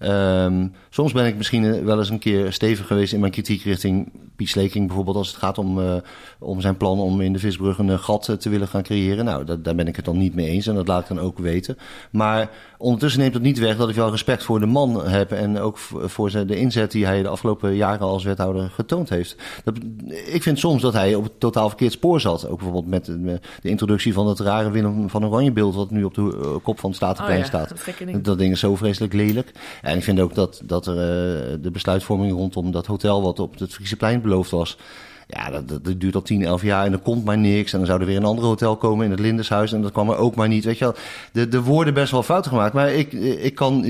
[0.00, 4.12] Um, soms ben ik misschien wel eens een keer stevig geweest in mijn kritiek richting
[4.36, 6.00] Piet Sleking bijvoorbeeld als het gaat om,
[6.38, 9.24] om zijn plan om in de visbrug een gat te willen gaan creëren.
[9.24, 11.38] Nou, daar ben ik het dan niet mee eens en dat laat ik dan ook
[11.38, 11.78] weten.
[12.10, 15.58] Maar ondertussen neemt dat niet weg dat ik wel respect voor de man heb en
[15.58, 19.36] ook voor de inzet die hij de afgelopen jaren als wethouder getoond heeft.
[19.64, 19.74] Dat,
[20.26, 22.48] ik vind soms dat hij op het totaal verkeerd spoor zat.
[22.48, 26.04] Ook bijvoorbeeld met de, de introductie van het rare Willem van Oranje beeld wat nu
[26.04, 27.68] op de uh, kop van het Statenplein oh ja, staat.
[27.68, 28.22] Dat, ding.
[28.22, 29.52] dat ding is zo vreselijk lelijk.
[29.82, 33.58] En ik vind ook dat, dat er uh, de besluitvorming rondom dat hotel wat op
[33.58, 34.76] het Frieseplein beloofd was.
[35.30, 37.72] Ja, dat, dat, dat, duurt al 10, 11 jaar en er komt maar niks.
[37.72, 39.72] En dan zou er weer een ander hotel komen in het Lindeshuis.
[39.72, 40.64] En dat kwam er ook maar niet.
[40.64, 40.94] Weet je wel,
[41.32, 42.72] de, de worden best wel fouten gemaakt.
[42.72, 43.84] Maar ik, ik kan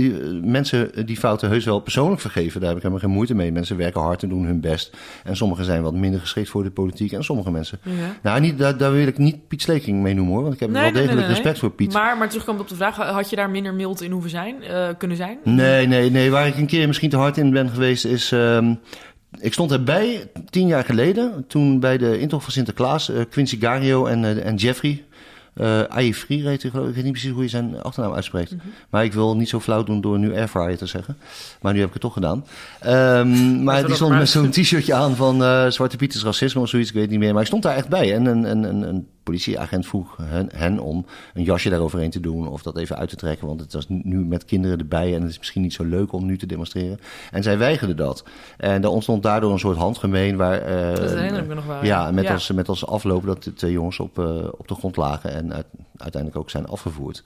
[0.51, 2.61] mensen die fouten heus wel persoonlijk vergeven.
[2.61, 3.53] Daar heb ik helemaal geen moeite mee.
[3.53, 4.96] Mensen werken hard en doen hun best.
[5.24, 7.12] En sommigen zijn wat minder geschikt voor de politiek.
[7.12, 7.79] En sommige mensen.
[7.83, 7.92] Ja.
[8.22, 10.42] Nou, niet, daar, daar wil ik niet Piet Sleking mee noemen hoor.
[10.42, 11.35] Want ik heb Nee, wel degelijk nee, nee.
[11.35, 11.92] respect voor Piet.
[11.92, 14.88] Maar, maar terugkomend op de vraag, had je daar minder mild in hoeven zijn, uh,
[14.98, 15.38] kunnen zijn?
[15.44, 16.31] Nee, nee, nee.
[16.31, 18.31] Waar ik een keer misschien te hard in ben geweest is...
[18.31, 18.79] Um,
[19.41, 24.07] ik stond erbij tien jaar geleden, toen bij de intocht van Sinterklaas, uh, Quincy Gario
[24.07, 25.03] en, uh, en Jeffrey.
[25.61, 26.91] Uh, Aifri heet hij, geloof ik.
[26.91, 28.51] Ik weet niet precies hoe je zijn achternaam uitspreekt.
[28.51, 28.67] Mhm.
[28.91, 31.17] Maar ik wil niet zo flauw doen door nu Airfryer te zeggen.
[31.61, 32.45] Maar nu heb ik het toch gedaan.
[32.87, 36.69] Um, maar die stond met zo'n t-shirtje aan van uh, Zwarte Piet is racisme of
[36.69, 36.88] zoiets.
[36.88, 37.33] Ik weet het niet meer.
[37.33, 38.14] Maar ik stond daar echt bij.
[38.14, 42.49] En een, een, een, een politieagent vroeg hen, hen, om een jasje daaroverheen te doen.
[42.49, 43.47] Of dat even uit te trekken.
[43.47, 45.14] Want het was nu met kinderen erbij.
[45.14, 46.99] En het is misschien niet zo leuk om nu te demonstreren.
[47.31, 48.25] En zij weigerden dat.
[48.57, 50.37] En er ontstond daardoor een soort handgemeen.
[50.37, 51.85] Waar, uh, dat herinner ik me nog wel.
[51.85, 52.33] Ja, met, ja.
[52.33, 55.33] Als, met als afloop dat de twee jongens op, uh, op de grond lagen.
[55.33, 55.67] En uit,
[55.99, 57.23] uiteindelijk ook zijn afgevoerd.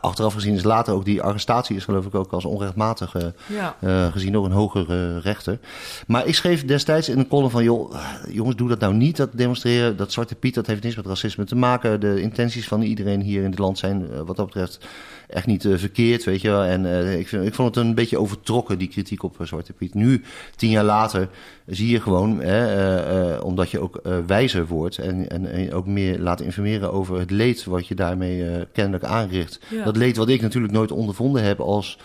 [0.00, 3.14] Achteraf gezien is later ook die arrestatie is geloof ik ook als onrechtmatig
[3.46, 3.76] ja.
[3.80, 5.58] uh, gezien door een hogere rechter.
[6.06, 7.94] Maar ik schreef destijds in een column van joh,
[8.30, 11.44] jongens doe dat nou niet, dat demonstreren, dat Zwarte Piet, dat heeft niks met racisme
[11.44, 12.00] te maken.
[12.00, 14.86] De intenties van iedereen hier in het land zijn wat dat betreft
[15.28, 16.62] echt niet uh, verkeerd, weet je wel.
[16.62, 19.94] En uh, ik, vind, ik vond het een beetje overtrokken, die kritiek op Zwarte Piet.
[19.94, 20.22] Nu,
[20.56, 21.28] tien jaar later,
[21.66, 26.40] zie je gewoon, hè, omdat je ook wijzer wordt en, en, en, ook meer laat
[26.40, 29.60] informeren over het leed wat je daarmee kennelijk aanricht.
[29.68, 29.84] Ja.
[29.84, 31.98] Dat leed wat ik natuurlijk nooit ondervonden heb als...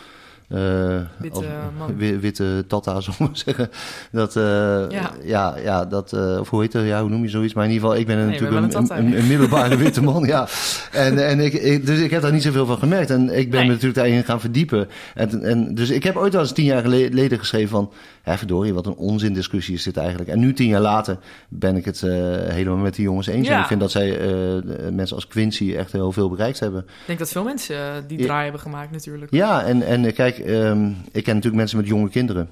[0.53, 1.45] Uh, witte,
[1.77, 1.97] man.
[2.19, 3.69] witte tata, zal ik maar zeggen.
[4.11, 4.43] Dat, uh,
[4.89, 5.11] ja.
[5.23, 7.53] ja, ja, dat, uh, of hoe heet het, ja, hoe noem je zoiets?
[7.53, 10.23] Maar in ieder geval, ik ben nee, natuurlijk een, een, een, een, middelbare witte man,
[10.23, 10.47] ja.
[10.91, 13.09] En, en ik, ik, dus ik heb daar niet zoveel van gemerkt.
[13.09, 13.67] En ik ben nee.
[13.67, 14.87] me natuurlijk daarin gaan verdiepen.
[15.15, 17.91] En, en, dus ik heb ooit wel eens tien jaar geleden geschreven van,
[18.25, 20.29] ja, verdorie, wat een onzin discussie is dit eigenlijk.
[20.29, 21.17] En nu, tien jaar later,
[21.49, 23.47] ben ik het uh, helemaal met die jongens eens.
[23.47, 23.55] Ja.
[23.55, 24.61] En ik vind dat zij, uh,
[24.91, 26.81] mensen als Quincy echt heel veel bereikt hebben.
[26.81, 29.31] Ik denk dat veel mensen die draai hebben gemaakt natuurlijk.
[29.33, 32.49] Ja, en, en kijk, um, ik ken natuurlijk mensen met jonge kinderen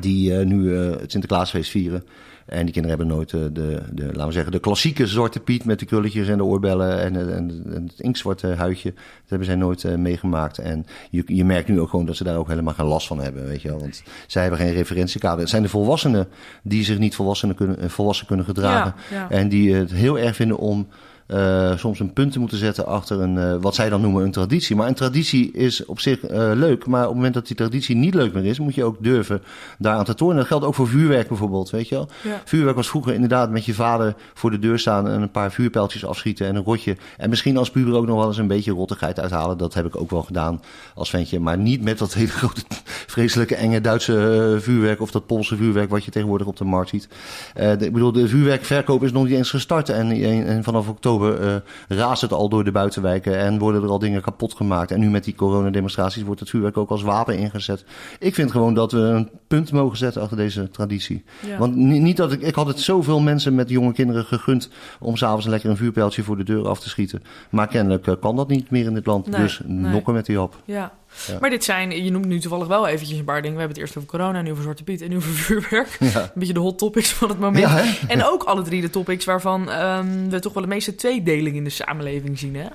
[0.00, 2.04] die uh, nu uh, het Sinterklaasfeest vieren.
[2.46, 5.64] En die kinderen hebben nooit uh, de, de, laten we zeggen, de klassieke zwarte Piet
[5.64, 8.92] met de krulletjes en de oorbellen en, en, en het inktzwarte huidje.
[8.92, 10.58] Dat hebben zij nooit meegemaakt.
[10.58, 13.20] En je, je merkt nu ook gewoon dat ze daar ook helemaal geen last van
[13.20, 13.78] hebben, weet je wel.
[13.78, 15.40] Want zij hebben geen referentiekader.
[15.40, 16.28] Het zijn de volwassenen
[16.62, 18.94] die zich niet volwassen kunnen, volwassen kunnen gedragen.
[19.10, 19.30] Ja, ja.
[19.30, 20.86] En die het heel erg vinden om
[21.32, 24.30] uh, soms een punt te moeten zetten achter een, uh, wat zij dan noemen een
[24.30, 24.76] traditie.
[24.76, 27.96] Maar een traditie is op zich uh, leuk, maar op het moment dat die traditie
[27.96, 29.42] niet leuk meer is, moet je ook durven
[29.78, 30.36] daaraan te tornen.
[30.36, 32.08] Dat geldt ook voor vuurwerk bijvoorbeeld, weet je wel.
[32.22, 32.42] Ja.
[32.44, 36.06] Vuurwerk was vroeger inderdaad met je vader voor de deur staan en een paar vuurpijltjes
[36.06, 36.96] afschieten en een rotje.
[37.16, 39.58] En misschien als puber ook nog wel eens een beetje rottigheid uithalen.
[39.58, 40.60] Dat heb ik ook wel gedaan
[40.94, 41.40] als ventje.
[41.40, 42.62] Maar niet met dat hele grote,
[43.06, 47.08] vreselijke, enge Duitse vuurwerk of dat Poolse vuurwerk wat je tegenwoordig op de markt ziet.
[47.54, 50.10] De, ik bedoel, de vuurwerkverkoop is nog niet eens gestart en,
[50.46, 53.98] en vanaf oktober oktober uh, raast het al door de buitenwijken en worden er al
[53.98, 54.90] dingen kapot gemaakt.
[54.90, 57.84] En nu met die coronademonstraties wordt het vuurwerk ook als wapen ingezet.
[58.18, 61.24] Ik vind gewoon dat we een punt mogen zetten achter deze traditie.
[61.46, 61.58] Ja.
[61.58, 64.68] Want niet dat ik, ik had het zoveel mensen met jonge kinderen gegund
[65.00, 67.22] om s'avonds lekker een vuurpijltje voor de deur af te schieten.
[67.50, 69.26] Maar kennelijk uh, kan dat niet meer in dit land.
[69.26, 69.92] Nee, dus nee.
[69.92, 70.56] nokken met die op.
[70.64, 70.92] Ja.
[71.26, 71.38] Ja.
[71.40, 73.56] Maar dit zijn, je noemt nu toevallig wel eventjes een paar dingen.
[73.56, 75.96] We hebben het eerst over corona, nu over Zwarte Piet en nu over vuurwerk.
[76.00, 76.20] Ja.
[76.20, 77.64] Een beetje de hot topics van het moment.
[77.64, 81.56] Ja, en ook alle drie de topics waarvan um, we toch wel de meeste tweedeling
[81.56, 82.56] in de samenleving zien.
[82.56, 82.66] Hè?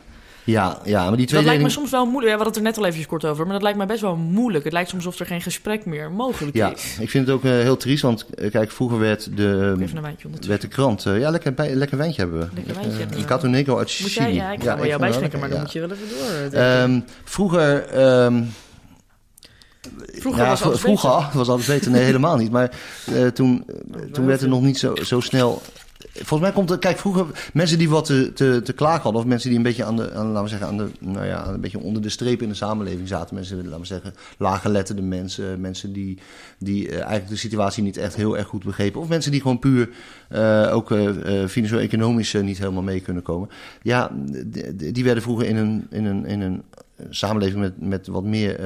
[0.47, 1.29] Ja, ja, maar die tweedeling...
[1.29, 2.31] Dat lijkt me soms wel moeilijk.
[2.31, 3.43] Ja, we hadden het er net al even kort over.
[3.43, 4.63] Maar dat lijkt me best wel moeilijk.
[4.63, 6.97] Het lijkt soms alsof er geen gesprek meer mogelijk ja, is.
[6.99, 8.01] ik vind het ook uh, heel triest.
[8.01, 11.05] Want uh, kijk, vroeger werd de, even een wijntje werd de krant...
[11.05, 12.47] Uh, ja, lekker, bij, lekker wijntje hebben we.
[12.55, 13.25] Lekker wijntje hebben.
[13.25, 14.09] Cato Negro uit Chili.
[14.09, 16.61] Jij, ja, ik ga ja, wel jou bijschenken, maar dan moet je wel even door.
[16.61, 17.99] Um, vroeger...
[18.25, 18.49] Um,
[20.13, 21.37] Vroeger ja, was alles vroeger beter.
[21.37, 21.91] was alles beter.
[21.91, 22.51] Nee, helemaal niet.
[22.51, 22.71] Maar
[23.13, 23.65] uh, toen,
[24.11, 25.61] toen werd er nog niet zo, zo snel
[26.17, 29.27] Volgens mij komt het, kijk, vroeger mensen die wat te, te, te klagen hadden, of
[29.27, 31.61] mensen die een beetje aan de, aan, laten we zeggen, aan de, nou ja, een
[31.61, 33.35] beetje onder de streep in de samenleving zaten.
[33.35, 36.17] Mensen, laten we zeggen, laaggeletterde mensen, mensen die,
[36.59, 39.01] die uh, eigenlijk de situatie niet echt heel erg goed begrepen.
[39.01, 39.89] Of mensen die gewoon puur
[40.31, 43.49] uh, ook uh, financieel-economisch niet helemaal mee kunnen komen.
[43.81, 44.11] Ja,
[44.45, 46.63] die, die werden vroeger in een, in een, in een
[47.09, 48.65] samenleving met, met wat meer, uh,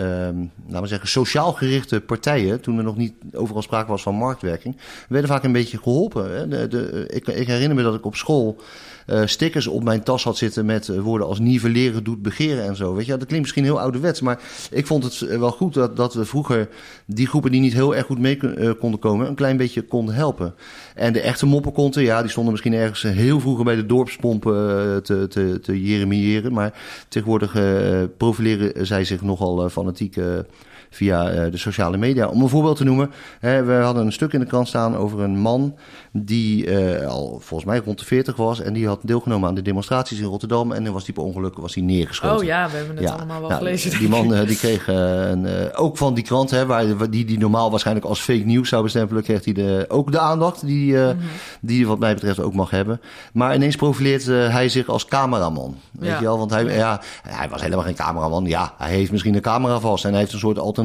[0.67, 4.77] laten we zeggen, sociaal gerichte partijen, toen er nog niet overal sprake was van marktwerking,
[5.09, 6.31] werden vaak een beetje geholpen.
[6.31, 6.47] Hè.
[6.47, 8.61] De, de, ik, ik, herinner me dat ik op school
[9.07, 12.75] uh, stickers op mijn tas had zitten met uh, woorden als nivelleren doet begeren en
[12.75, 12.93] zo.
[12.93, 14.39] Weet je, dat klinkt misschien heel ouderwets, maar
[14.71, 16.69] ik vond het eh, wel goed dat, dat we vroeger
[17.05, 18.37] die groepen die niet heel erg goed mee
[18.79, 20.53] konden komen, een klein beetje konden helpen.
[20.95, 24.53] En de echte moppenkonten, ja, die stonden misschien ergens heel vroeger bij de dorpspompen
[25.03, 26.73] te, te, te jeremiëren, maar
[27.07, 27.53] tegenwoordig
[28.21, 30.15] profileren zij zich nogal fanatiek
[30.93, 32.27] via uh, de sociale media.
[32.27, 35.19] Om een voorbeeld te noemen, hè, we hadden een stuk in de krant staan over
[35.19, 35.75] een man
[36.11, 39.61] die uh, al volgens mij rond de 40 was en die had deelgenomen aan de
[39.61, 42.37] demonstraties in Rotterdam en dan was die per ongeluk was hij neergeschoten.
[42.37, 43.99] Oh ja, we hebben het allemaal wel nou, gelezen.
[43.99, 47.69] Die man uh, die kreeg een, ook van die krant, hè, waar, die, die normaal
[47.69, 51.17] waarschijnlijk als fake news zou bestempelen, kreeg hij de, ook de aandacht die, mm -hmm.
[51.61, 53.01] die wat mij betreft ook mag hebben.
[53.33, 55.77] Maar ineens profileert hij zich als cameraman.
[55.91, 56.17] Weet ja.
[56.17, 58.45] je wel, want hij, ja, hij was helemaal geen cameraman.
[58.45, 60.80] Ja, hij heeft misschien een camera vast en hij heeft een soort alternatief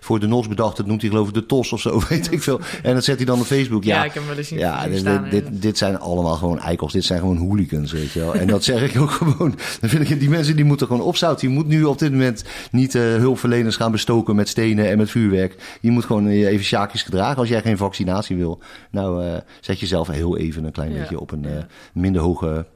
[0.00, 0.76] voor de NOS bedacht.
[0.76, 2.60] Dat noemt hij geloof ik de TOS of zo, weet ik veel.
[2.82, 3.84] En dat zet hij dan op Facebook.
[3.84, 6.58] Ja, ja ik heb wel eens zien ja, dit, staan, dit, dit, zijn allemaal gewoon
[6.58, 6.92] eikels.
[6.92, 8.34] Dit zijn gewoon hooligans, weet je wel.
[8.34, 9.54] En dat zeg ik ook gewoon.
[9.80, 11.48] Dan vind ik, die mensen die moeten gewoon opzouten.
[11.48, 15.10] Je moet nu op dit moment niet uh, hulpverleners gaan bestoken met stenen en met
[15.10, 15.78] vuurwerk.
[15.80, 18.58] Je moet gewoon uh, even sjaakjes gedragen als jij geen vaccinatie wil.
[18.90, 20.98] Nou, uh, zet jezelf heel even een klein ja.
[20.98, 21.46] beetje op een
[21.92, 22.66] minder hoge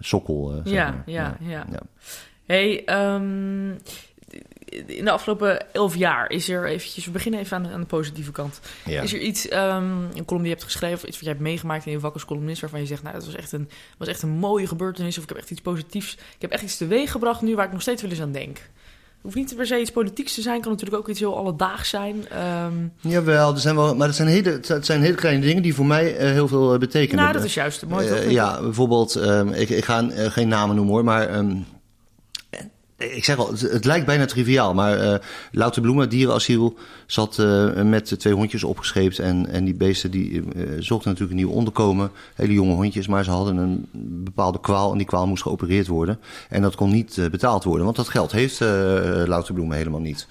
[0.00, 0.60] sokkel.
[0.64, 1.02] ja, maar.
[1.06, 1.82] ja, ja, ja,
[2.46, 3.76] Hey, um,
[4.86, 7.04] in de afgelopen elf jaar is er eventjes...
[7.04, 8.60] We beginnen even aan de, aan de positieve kant.
[8.84, 9.02] Ja.
[9.02, 9.56] Is er iets, um,
[10.14, 10.96] een column die je hebt geschreven...
[10.96, 12.60] of iets wat jij hebt meegemaakt in je vak als columnist...
[12.60, 15.16] waarvan je zegt, nou, dat was echt, een, was echt een mooie gebeurtenis...
[15.16, 16.12] of ik heb echt iets positiefs...
[16.14, 18.58] Ik heb echt iets teweeg gebracht nu waar ik nog steeds wel eens aan denk.
[19.20, 20.60] Hoeft niet per se iets politieks te zijn.
[20.60, 22.26] kan natuurlijk ook iets heel alledaags zijn.
[22.66, 22.92] Um...
[23.00, 25.86] Jawel, er zijn wel, maar het zijn, hele, het zijn hele kleine dingen die voor
[25.86, 27.22] mij uh, heel veel uh, betekenen.
[27.22, 28.08] Nou, dat is juist mooi.
[28.08, 31.36] Uh, ja, bijvoorbeeld, um, ik, ik ga geen namen noemen hoor, maar...
[31.36, 31.66] Um,
[33.10, 35.20] ik zeg al, het, lijkt bijna triviaal, maar
[35.52, 36.74] uh, dierenasiel,
[37.06, 39.18] zat uh, met twee hondjes opgescheept.
[39.18, 40.42] En, en die beesten die uh,
[40.78, 42.10] zochten natuurlijk een nieuw onderkomen.
[42.34, 43.88] Hele jonge hondjes, maar ze hadden een
[44.24, 46.18] bepaalde kwaal en die kwaal moest geopereerd worden.
[46.48, 48.60] En dat kon niet betaald worden, want dat geld heeft
[49.26, 50.26] Louter Bloemen helemaal niet.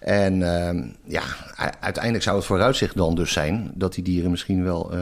[0.00, 1.22] En ehm, ja,
[1.80, 4.92] uiteindelijk zou het vooruitzicht dan dus zijn dat die dieren misschien wel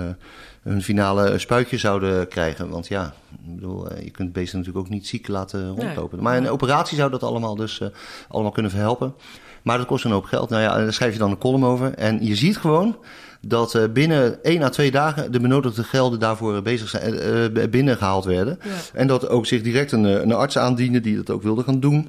[0.64, 2.68] hun finale spuitje zouden krijgen.
[2.68, 3.14] Want ja,
[3.46, 6.22] ik bedoel, eh, je kunt beesten natuurlijk ook niet ziek laten rondlopen.
[6.22, 7.88] Maar een operatie zou dat allemaal dus uh,
[8.28, 9.14] allemaal kunnen verhelpen.
[9.62, 10.50] Maar dat kost een hoop geld.
[10.50, 11.94] Nou ja, daar schrijf je dan een column over.
[11.94, 12.96] En je ziet gewoon
[13.40, 18.24] dat uh, binnen één à twee dagen de benodigde gelden daarvoor bezig zijn, uh, binnengehaald
[18.24, 18.58] werden.
[18.62, 18.70] Ja.
[18.92, 22.08] En dat ook zich direct een, een arts aandiende die dat ook wilde gaan doen.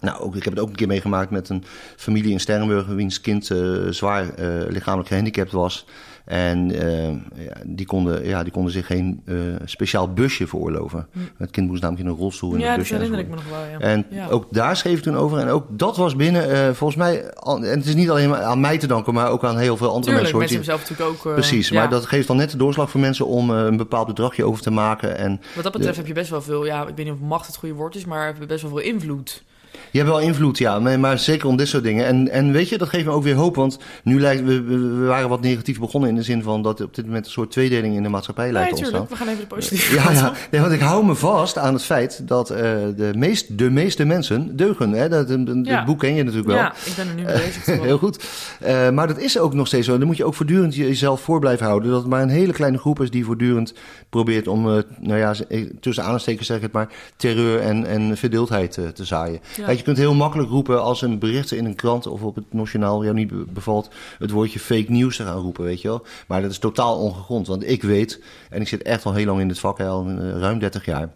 [0.00, 1.64] Nou, ook, ik heb het ook een keer meegemaakt met een
[1.96, 2.86] familie in Sterrenburg...
[2.86, 3.50] wiens kind
[3.90, 4.26] zwaar
[4.68, 5.86] lichamelijk gehandicapt was...
[6.24, 7.08] En uh,
[7.44, 11.06] ja, die, konden, ja, die konden zich geen uh, speciaal busje veroorloven.
[11.12, 11.18] Hm.
[11.36, 12.94] Het kind moest namelijk in een rolstoel in ja, een busje.
[12.94, 13.78] Ja, dat herinner ik me nog wel, ja.
[13.78, 14.28] En ja.
[14.28, 15.38] ook daar schreef ik toen over.
[15.38, 17.24] En ook dat was binnen, uh, volgens mij...
[17.24, 20.14] en het is niet alleen aan mij te danken, maar ook aan heel veel andere
[20.14, 20.56] Tuurlijk, mensen.
[20.56, 21.34] mensen zelf natuurlijk ook...
[21.34, 21.80] Precies, ja.
[21.80, 23.26] maar dat geeft dan net de doorslag voor mensen...
[23.26, 25.18] om een bepaald bedragje over te maken.
[25.18, 26.64] En Wat dat betreft heb je best wel veel...
[26.64, 28.70] Ja, ik weet niet of macht het goede woord is, maar heb je best wel
[28.70, 29.42] veel invloed.
[29.92, 32.06] Je hebt wel invloed, ja, maar, zeker om dit soort dingen.
[32.06, 35.04] En, en weet je, dat geeft me ook weer hoop, want nu lijkt we, we,
[35.04, 37.96] waren wat negatief begonnen in de zin van dat op dit moment een soort tweedeling
[37.96, 39.06] in de maatschappij lijkt te ontstaan.
[39.08, 40.32] we gaan even de positieve Ja, ja.
[40.50, 42.56] Nee, want ik hou me vast aan het feit dat uh,
[42.96, 44.92] de, meest, de meeste mensen deugen.
[44.92, 45.08] Hè?
[45.08, 45.84] Dat, ja.
[45.84, 46.56] Boek ken je natuurlijk wel.
[46.56, 47.66] Ja, ik ben er nu mee bezig.
[47.82, 48.24] Heel goed.
[48.66, 49.98] Uh, maar dat is ook nog steeds zo.
[49.98, 51.90] Dan moet je ook voortdurend jezelf voor blijven houden.
[51.90, 53.74] Dat het maar een hele kleine groep is die voortdurend
[54.08, 55.34] probeert om, uh, nou ja,
[55.80, 59.40] tussen aanstekens zeg ik het maar, terreur en, en verdeeldheid te zaaien.
[59.56, 59.81] Ja.
[59.82, 63.02] Je kunt heel makkelijk roepen als een bericht in een krant of op het nationaal
[63.02, 66.04] jou niet bevalt, het woordje fake news te gaan roepen, weet je wel.
[66.26, 69.40] Maar dat is totaal ongegrond, want ik weet, en ik zit echt al heel lang
[69.40, 71.08] in dit vak, al uh, ruim 30 jaar,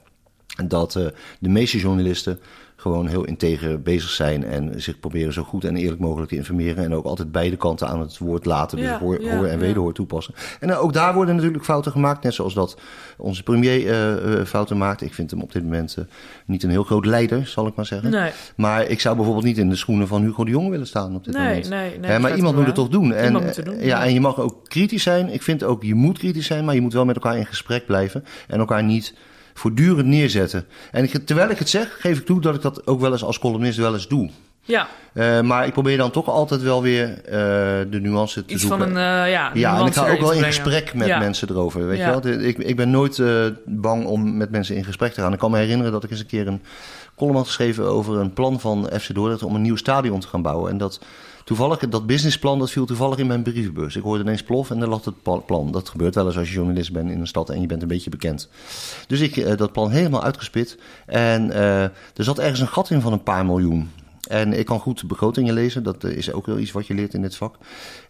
[0.64, 1.06] dat uh,
[1.38, 2.40] de meeste journalisten
[2.86, 6.84] gewoon heel integer bezig zijn en zich proberen zo goed en eerlijk mogelijk te informeren.
[6.84, 9.58] En ook altijd beide kanten aan het woord laten, dus Ja, hoor, ja, hoor en
[9.58, 10.34] wederhoor toepassen.
[10.60, 12.78] En uh, ook daar worden natuurlijk fouten gemaakt, net zoals dat
[13.16, 15.02] onze premier uh, fouten maakt.
[15.02, 16.04] Ik vind hem op dit moment uh,
[16.46, 18.10] niet een heel groot leider, zal ik maar zeggen.
[18.10, 21.14] Nee, Maar ik zou bijvoorbeeld niet in de schoenen van Hugo de Jonge willen staan
[21.14, 21.68] op dit nee, moment.
[21.68, 21.98] nee.
[21.98, 23.12] nee maar iemand moet het toch doen.
[23.12, 25.28] En, het doen, eh, ja, en je mag ook kritisch zijn.
[25.28, 27.86] Ik vind ook, je moet kritisch zijn, maar je moet wel met elkaar in gesprek
[27.86, 28.24] blijven.
[28.48, 29.14] En elkaar niet
[29.58, 30.64] voortdurend neerzetten.
[30.92, 33.24] En ik, terwijl ik het zeg, geef ik toe dat ik dat ook wel eens
[33.24, 34.30] als columnist wel eens doe.
[34.62, 37.32] Ja, Uh, maar ik probeer dan toch altijd wel weer uh,
[37.90, 38.78] de nuance te iets zoeken.
[38.78, 41.18] van een, uh, ja, en ik ga ook wel in gesprek met Ja.
[41.18, 41.86] mensen erover.
[41.86, 42.12] Weet Ja.
[42.14, 42.40] je wel?
[42.40, 43.22] Ik, ik ben nooit
[43.64, 45.32] bang om met mensen in gesprek te gaan.
[45.32, 46.62] Ik kan me herinneren dat ik eens een keer een
[47.16, 50.42] column had geschreven over een plan van FC Dordrecht om een nieuw stadion te gaan
[50.42, 50.70] bouwen.
[50.70, 51.00] En dat
[51.46, 53.96] toevallig, dat businessplan, dat viel toevallig in mijn brievenbus.
[53.96, 55.72] Ik hoorde ineens plof en daar lag het plan.
[55.72, 57.88] Dat gebeurt wel eens als je journalist bent in een stad en je bent een
[57.88, 58.48] beetje bekend.
[59.06, 60.78] Dus ik uh, dat plan helemaal uitgespit.
[61.06, 63.90] En uh, er zat ergens een gat in van een paar miljoen.
[64.28, 67.14] En ik kan goed begrotingen lezen, dat eh, is ook wel iets wat je leert
[67.14, 67.56] in dit vak.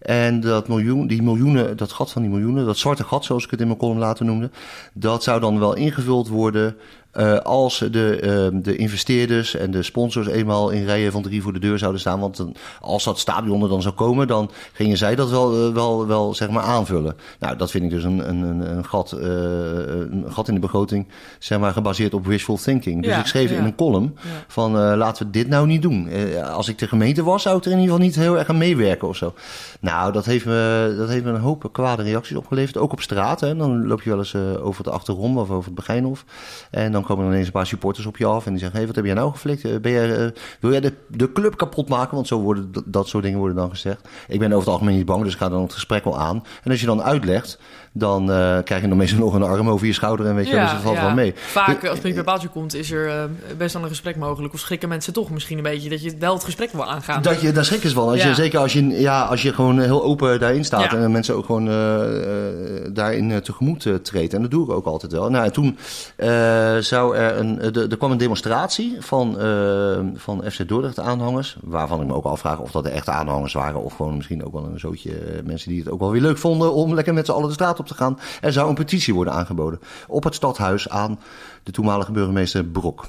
[0.07, 3.51] En dat miljoen, die miljoenen, dat gat van die miljoenen, dat zwarte gat zoals ik
[3.51, 4.51] het in mijn column later noemde,
[4.93, 6.77] dat zou dan wel ingevuld worden
[7.17, 11.53] uh, als de, uh, de investeerders en de sponsors eenmaal in rijen van drie voor
[11.53, 12.21] de deur zouden staan.
[12.21, 15.75] Want dan, als dat stadion er dan zou komen, dan gingen zij dat wel, uh,
[15.75, 17.17] wel, wel zeg maar aanvullen.
[17.39, 21.07] Nou, dat vind ik dus een, een, een, gat, een gat in de begroting,
[21.39, 23.03] zeg maar gebaseerd op wishful thinking.
[23.03, 23.57] Dus Ja, ik schreef ja.
[23.57, 24.29] in een column Ja.
[24.49, 26.09] van laten we dit nou niet doen.
[26.43, 28.59] Als ik de gemeente was, zou ik er in ieder geval niet heel erg aan
[28.59, 29.35] meewerken of zo.
[29.81, 32.77] Nou, dat heeft me, dat heeft me een hoop kwade reacties opgeleverd.
[32.77, 33.41] Ook op straat.
[33.41, 33.57] Hè.
[33.57, 36.25] Dan loop je wel eens uh, over het achterom of over het Begijnhof.
[36.71, 38.47] En dan komen er ineens een paar supporters op je af.
[38.47, 39.65] En die zeggen, hey, wat heb jij nou geflikt?
[39.65, 40.31] Uh, Ben jij, uh,
[40.61, 42.15] wil jij de, de club kapot maken?
[42.15, 44.09] Want zo worden, dat, dat soort dingen worden dan gezegd.
[44.29, 46.43] Ik ben over het algemeen niet bang, dus ik ga dan het gesprek wel aan.
[46.63, 47.59] En als je dan uitlegt,
[47.99, 50.27] dan uh, krijg je dan meestal nog een arm over je schouder.
[50.27, 51.33] En weet je, wel, dus dat valt wel mee.
[51.37, 53.23] Vaak als het bij paaltje komt, is er uh,
[53.59, 54.55] best wel een gesprek mogelijk.
[54.55, 57.23] Of schrikken mensen toch misschien een beetje dat je wel het gesprek wil aangaan.
[57.23, 58.09] Dat je, daar schrikken ze van.
[58.09, 58.29] Als Ja.
[58.29, 61.45] je, zeker als je, ja, als je gewoon heel open daarin staat en mensen ook
[61.47, 64.35] gewoon eh, eh, daarin eh, tegemoet eh, treedt.
[64.35, 65.31] En dat doe ik ook altijd wel.
[65.31, 65.79] Nou, en toen
[66.17, 70.99] eh, zou er een, eh, de- er kwam een demonstratie van, eh, van FC Dordrecht
[71.01, 71.57] aanhangers.
[71.63, 73.83] Waarvan ik me ook afvraag of dat de echte aanhangers waren.
[73.83, 76.39] Of gewoon misschien ook wel een zootje eh, mensen die het ook wel weer leuk
[76.39, 77.86] vonden om lekker met z'n allen de straat op
[78.41, 81.19] Er zou een petitie worden aangeboden op het stadhuis aan
[81.63, 83.09] de toenmalige burgemeester Brok.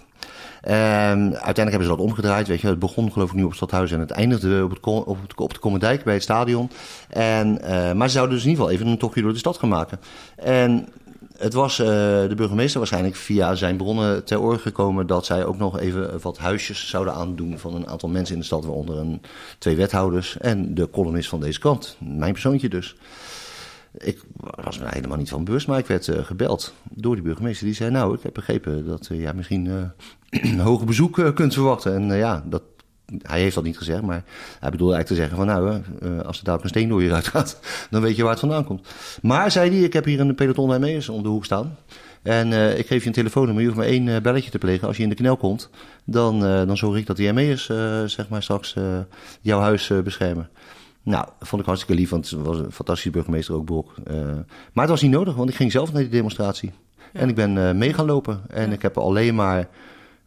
[0.61, 2.47] En uiteindelijk hebben ze dat omgedraaid.
[2.47, 4.79] Weet je, het begon geloof ik nu op het stadhuis en het eindigde op, het,
[4.83, 6.69] op, het, de Komendijk bij het stadion.
[7.09, 9.57] En, eh, maar ze zouden dus in ieder geval even een tochtje door de stad
[9.57, 9.99] gaan maken.
[10.35, 10.87] En
[11.37, 11.87] het was eh,
[12.27, 16.37] de burgemeester waarschijnlijk via zijn bronnen ter oor gekomen dat zij ook nog even wat
[16.37, 19.21] huisjes zouden aandoen van een aantal mensen in de stad, waaronder een,
[19.57, 21.97] twee wethouders en de columnist van deze krant.
[21.99, 22.95] Mijn persoontje dus.
[23.97, 27.65] Ik was er helemaal niet van bewust, maar ik werd eh, gebeld door die burgemeester.
[27.65, 31.33] Die zei, nou, ik heb begrepen dat uh, ja, misschien eh, een hoger bezoek eh,
[31.33, 31.95] kunt verwachten.
[31.95, 32.61] En eh, ja, dat,
[33.21, 34.23] hij heeft dat niet gezegd, maar
[34.59, 35.45] hij bedoelde eigenlijk te zeggen van...
[35.45, 37.59] nou, eh, als er dadelijk een steen door je uit gaat,
[37.91, 38.87] dan weet je waar het vandaan komt.
[39.21, 41.77] Maar, zei hij, ik heb hier een peloton ME'ers om de hoek staan.
[42.27, 44.87] En eh, ik geef je een telefoonnummer, je hoeft maar één eh, belletje te plegen.
[44.87, 45.69] Als je in de knel komt,
[46.05, 48.83] dan, eh, dan zorg ik dat die ME'ers eh, zeg maar straks eh,
[49.41, 50.49] jouw huis eh, beschermen.
[51.07, 53.93] Nou, dat vond ik hartstikke lief, want het was een fantastische burgemeester ook, Brok.
[54.11, 54.15] Uh,
[54.73, 56.71] maar het was niet nodig, want ik ging zelf naar die demonstratie.
[56.97, 57.19] Ja.
[57.19, 58.41] En ik ben uh, mee gaan lopen.
[58.47, 58.73] En Ja.
[58.73, 59.65] ik heb alleen maar eh,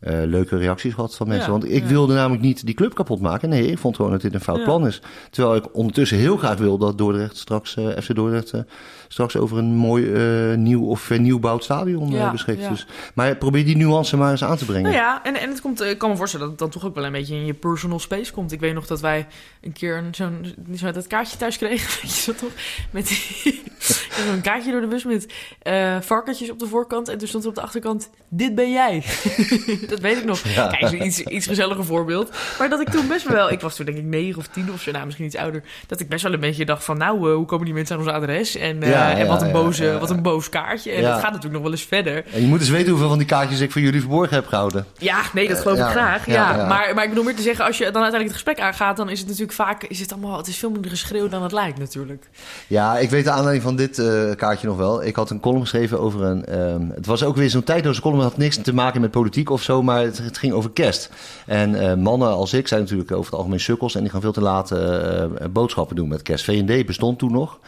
[0.01, 1.47] leuke reacties gehad van mensen.
[1.47, 1.89] Ja, Want ik ja.
[1.89, 3.49] wilde namelijk niet die club kapot maken.
[3.49, 4.65] Nee, ik vond gewoon dat dit een fout Ja.
[4.65, 5.01] plan is.
[5.31, 8.61] Terwijl ik ondertussen heel graag wil dat Dordrecht straks, eh, FC Dordrecht, eh,
[9.09, 12.69] straks over een mooi eh, nieuw of vernieuwbouwd stadion eh, beschikt.
[12.69, 14.83] Dus, maar probeer die nuance maar eens aan te brengen.
[14.83, 16.95] Nou ja, en, en het komt, ik kan me voorstellen dat het dan toch ook
[16.95, 18.53] wel een beetje in je personal space komt.
[18.53, 19.27] Ik weet nog dat wij
[19.61, 22.51] een keer een- zo'n zo dat kaartje thuis kregen, weet je dat toch?
[22.91, 23.63] Met die-
[24.31, 25.33] zo'n kaartje door de bus met
[25.63, 27.09] eh, varkentjes op de voorkant.
[27.09, 29.03] En toen stond er op de achterkant, dit ben jij.
[29.91, 30.41] dat weet ik nog.
[30.49, 30.67] Ja.
[30.67, 32.31] Kijk, iets, iets gezelliger voorbeeld.
[32.59, 34.81] Maar dat ik toen best wel, ik was toen denk ik negen of tien of
[34.81, 35.63] zo, nou misschien iets ouder.
[35.87, 38.03] Dat ik best wel een beetje dacht van, nou, eh, hoe komen die mensen aan
[38.03, 38.57] ons adres?
[38.57, 40.91] En, eh, Ja, en wat, een boze, wat een boos kaartje.
[40.93, 42.25] En dat gaat natuurlijk nog wel eens verder.
[42.33, 44.87] En je moet eens weten hoeveel van die kaartjes ik voor jullie verborgen heb gehouden.
[44.99, 46.27] Ja, nee, dat geloof ik graag.
[46.27, 46.67] Ja.
[46.67, 49.11] Maar, maar ik bedoel meer te zeggen, als je dan uiteindelijk het gesprek aangaat, dan
[49.11, 51.79] is het natuurlijk vaak, is het allemaal, het is veel minder geschreeuw dan het lijkt
[51.79, 52.29] natuurlijk.
[52.67, 55.05] Ja, ik weet de aanleiding van dit eh, kaartje nog wel.
[55.05, 56.45] Ik had een column geschreven over een...
[56.47, 58.21] ehm, het was ook weer zo'n tijdloze column.
[58.21, 61.11] Het had niks te maken met politiek of zo, maar het, ging over kerst.
[61.47, 63.95] En eh, mannen als ik zijn natuurlijk over het algemeen sukkels...
[63.95, 66.45] en die gaan veel te laat eh, eh, boodschappen doen met kerst.
[66.45, 67.59] V&D bestond toen nog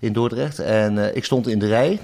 [0.00, 0.58] in Dordrecht.
[0.58, 1.98] En ik stond in de rij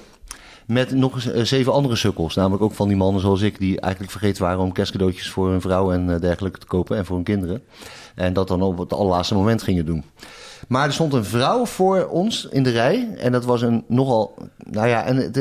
[0.65, 2.35] met nog zeven andere sukkels.
[2.35, 3.59] Namelijk ook van die mannen zoals ik...
[3.59, 6.97] die eigenlijk vergeten waren om kerstcadeautjes voor hun vrouw en dergelijke te kopen...
[6.97, 7.63] en voor hun kinderen.
[8.15, 10.03] En dat dan op het allerlaatste moment gingen doen.
[10.67, 13.15] Maar er stond een vrouw voor ons in de rij.
[13.17, 14.37] En dat was een nogal.
[14.57, 15.31] Nou ja, en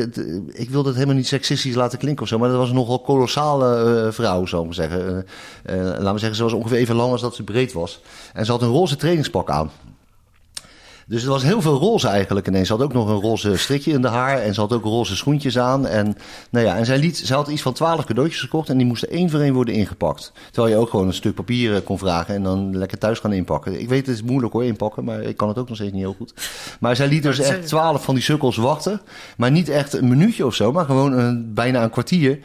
[0.53, 2.39] ik wil dat helemaal niet seksistisch laten klinken of zo.
[2.39, 5.27] Maar dat was een nogal kolossale eh, vrouw, zou ik maar zeggen.
[5.65, 8.01] Eh, laten we zeggen, ze was ongeveer even lang als dat ze breed was.
[8.33, 9.71] En ze had een roze trainingspak aan.
[11.07, 12.67] Dus er was heel veel roze eigenlijk ineens.
[12.67, 14.39] Ze had ook nog een roze strikje in de haar.
[14.39, 15.87] En ze had ook roze schoentjes aan.
[15.87, 16.17] En,
[16.51, 18.69] nou ja, en zij, liet, zij had iets van twaalf cadeautjes gekocht.
[18.69, 20.33] En die moesten één voor één worden ingepakt.
[20.51, 22.35] Terwijl je ook gewoon een stuk papier eh, kon vragen.
[22.35, 23.81] En dan lekker thuis gaan inpakken.
[23.81, 25.05] Ik weet het is moeilijk hoor, inpakken.
[25.05, 26.35] Maar ik kan het ook nog steeds niet heel goed.
[26.81, 29.01] Maar zij liet dus echt twaalf van die sukkels wachten.
[29.37, 30.73] Maar niet echt een minuutje of zo.
[30.73, 32.39] Maar gewoon een, bijna een kwartier.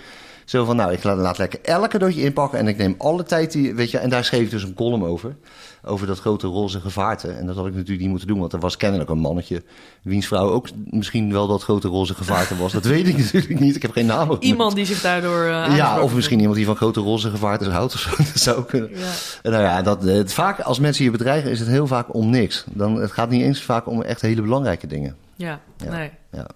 [0.45, 2.59] Zo van, nou, ik laat, laat lekker elk cadeautje inpakken.
[2.59, 3.97] En ik neem alle tijd die, weet je.
[3.97, 5.35] En daar schreef ik dus een column over.
[5.83, 7.27] Over dat grote roze gevaarte.
[7.31, 8.39] En dat had ik natuurlijk niet moeten doen.
[8.39, 9.63] Want er was kennelijk een mannetje.
[10.01, 12.71] Wiens vrouw ook misschien wel dat grote roze gevaarte was.
[12.71, 13.75] Dat weet ik natuurlijk niet.
[13.75, 14.21] Ik heb geen naam.
[14.21, 14.43] genoemd.
[14.43, 15.43] Iemand die zich daardoor.
[15.43, 18.09] eh, Ja, of misschien iemand die van grote roze gevaartes houdt of zo.
[18.17, 18.89] Dat zou kunnen.
[18.89, 19.11] Ja.
[19.41, 22.29] En Nou ja, dat, het, vaak, als mensen je bedreigen, is het heel vaak om
[22.29, 22.63] niks.
[22.67, 25.15] Dan, het gaat niet eens vaak om echt hele belangrijke dingen.
[25.35, 25.91] Ja, Ja.
[25.91, 26.09] nee.
[26.31, 26.47] Ja.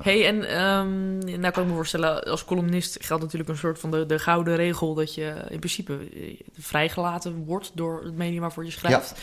[0.00, 3.90] Hey, en ehm, nou kan ik me voorstellen, als columnist geldt natuurlijk een soort van
[3.90, 8.64] de, de gouden regel dat je in principe eh, vrijgelaten wordt door het medium waarvoor
[8.64, 9.14] je schrijft.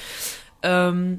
[0.60, 1.14] Ehm,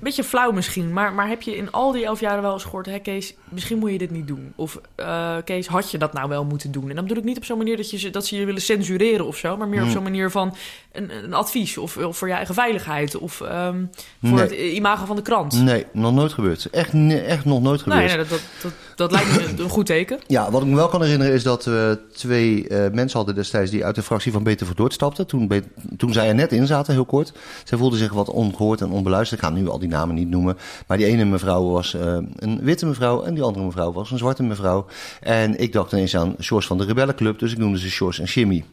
[0.00, 2.86] beetje flauw misschien, maar, maar heb je in al die elf jaren wel eens gehoord...
[2.86, 4.52] Hé Kees, misschien moet je dit niet doen.
[4.56, 6.88] Of eh, Kees, had je dat nou wel moeten doen?
[6.88, 8.60] En dan bedoel ik niet op zo'n manier dat, je, ze- dat ze je willen
[8.62, 9.56] censureren of zo...
[9.56, 9.92] maar meer op Hmm.
[9.94, 10.54] zo'n manier van
[10.92, 13.16] een, een advies of, of voor je eigen veiligheid...
[13.16, 13.84] of ehm,
[14.22, 14.40] voor Nee.
[14.40, 15.62] het imago van de krant.
[15.62, 16.70] Nee, nog nooit gebeurd.
[16.70, 16.92] Echt,
[17.26, 17.98] echt nog nooit gebeurd.
[18.00, 20.18] Nee, nee, dat, dat, dat, dat lijkt me een- een goed teken.
[20.26, 23.70] Ja, wat ik me wel kan herinneren is dat we twee eh, mensen hadden destijds
[23.70, 25.26] die uit de fractie van Beter voor Dort stapten.
[25.26, 25.50] Toen,
[25.96, 27.32] toen zij er net in zaten, heel kort.
[27.64, 29.40] Zij voelden zich wat ongehoord en onbeluisterd.
[29.40, 30.56] Ik ga nu al die namen niet noemen.
[30.86, 34.18] Maar die ene mevrouw was eh, een witte mevrouw en die andere mevrouw was een
[34.18, 34.86] zwarte mevrouw.
[35.20, 38.24] En ik dacht ineens aan Sjors van de Rebellenclub, dus ik noemde ze Sjors en
[38.24, 38.64] Jimmy.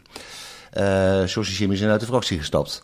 [0.71, 2.82] Eh en Jimmy zijn uit de fractie gestapt.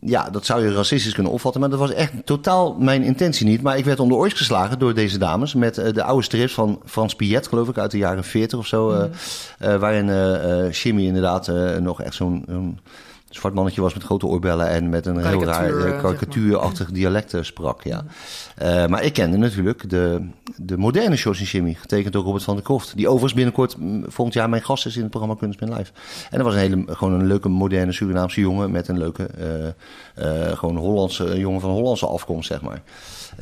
[0.00, 3.62] Ja, dat zou je racistisch kunnen opvatten, maar dat was echt totaal mijn intentie niet.
[3.62, 6.54] Maar ik werd om de oors geslagen door deze dames met eh, de oude strips
[6.54, 8.90] van Frans Piet, geloof ik, uit de jaren 40 of zo.
[8.90, 9.04] eh,
[9.58, 10.06] eh, waarin
[10.70, 11.50] Jimmy inderdaad
[11.80, 12.78] nog echt zo'n zo'n
[13.30, 17.82] zwart mannetje was met grote oorbellen en met een heel raar eh, karikatuurachtig dialect sprak.
[17.82, 18.04] Ja.
[18.56, 22.54] Eh, maar ik kende natuurlijk de, de moderne George en Jimmy, getekend door Robert van
[22.54, 22.96] der Kroft.
[22.96, 25.92] Die overigens binnenkort mm, volgend jaar mijn gast is in het programma Kunstmin Live.
[26.30, 29.30] En dat was een hele, gewoon een leuke moderne Surinaamse jongen met een leuke,
[30.54, 32.82] gewoon Hollandse, een jongen van Hollandse afkomst, zeg maar.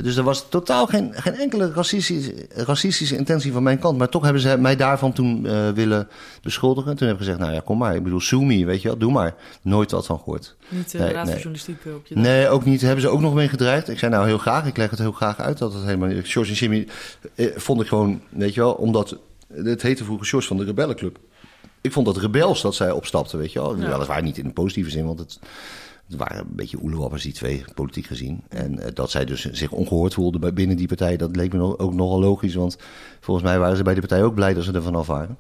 [0.03, 3.99] Dus er was totaal geen, geen enkele racistische, racistische intentie van mijn kant.
[3.99, 6.09] Maar toch hebben ze mij daarvan toen eh, willen
[6.43, 6.97] beschuldigen.
[6.97, 7.95] Toen heb ik gezegd, nou ja, kom maar.
[7.97, 9.35] Ik bedoel, sue me, weet je wel, doe maar.
[9.63, 10.57] Nooit wat van gehoord.
[10.69, 11.35] Niet de Nee, Raad nee.
[11.35, 12.81] Journalistiek eh, op je Nee, ook niet.
[12.81, 13.89] Hebben ze ook nog mee gedreigd.
[13.89, 14.67] Ik zei nou heel graag.
[14.67, 15.59] Ik leg het heel graag uit.
[15.59, 16.29] Dat het helemaal niet.
[16.29, 16.89] George en Jimmy
[17.35, 19.17] eh, vond ik gewoon, weet je wel, omdat
[19.53, 21.19] het heette vroeger George van de Rebellenclub.
[21.81, 23.77] Ik vond dat rebels dat zij opstapten, weet je wel.
[23.77, 23.89] Ja.
[23.89, 25.39] Weliswaar niet in de positieve zin, want het,
[26.09, 28.43] het waren een beetje oelewappers die twee, politiek gezien.
[28.49, 31.95] En eh, dat zij dus zich ongehoord voelden binnen die partij, dat leek me ook
[31.95, 32.55] nogal logisch.
[32.55, 32.79] Want
[33.21, 35.39] volgens mij waren ze bij de partij ook blij dat ze er vanaf waren.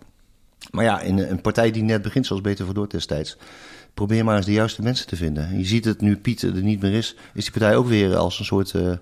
[0.70, 3.36] Maar ja, in een partij die net begint, zoals Beter voor destijds,
[3.94, 5.46] probeer maar eens de juiste mensen te vinden.
[5.46, 8.16] En je ziet het nu Piet er niet meer is, is die partij ook weer
[8.16, 8.92] als een soort eh,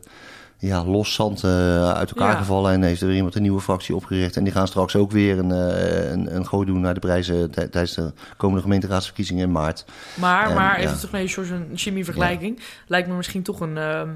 [0.69, 2.39] ja, los zand eh, uit elkaar Ja.
[2.39, 2.73] gevallen.
[2.73, 4.37] En heeft er weer iemand een nieuwe fractie opgericht.
[4.37, 7.51] En die gaan straks ook weer een, eh, een, een gooi doen naar de prijzen
[7.51, 9.85] tij- tijdens de komende gemeenteraadsverkiezingen in maart.
[10.15, 10.85] Maar, En, maar ja.
[10.85, 12.61] even terug naar je George en Jimmy vergelijking.
[12.87, 14.09] Lijkt me misschien toch een, ehm,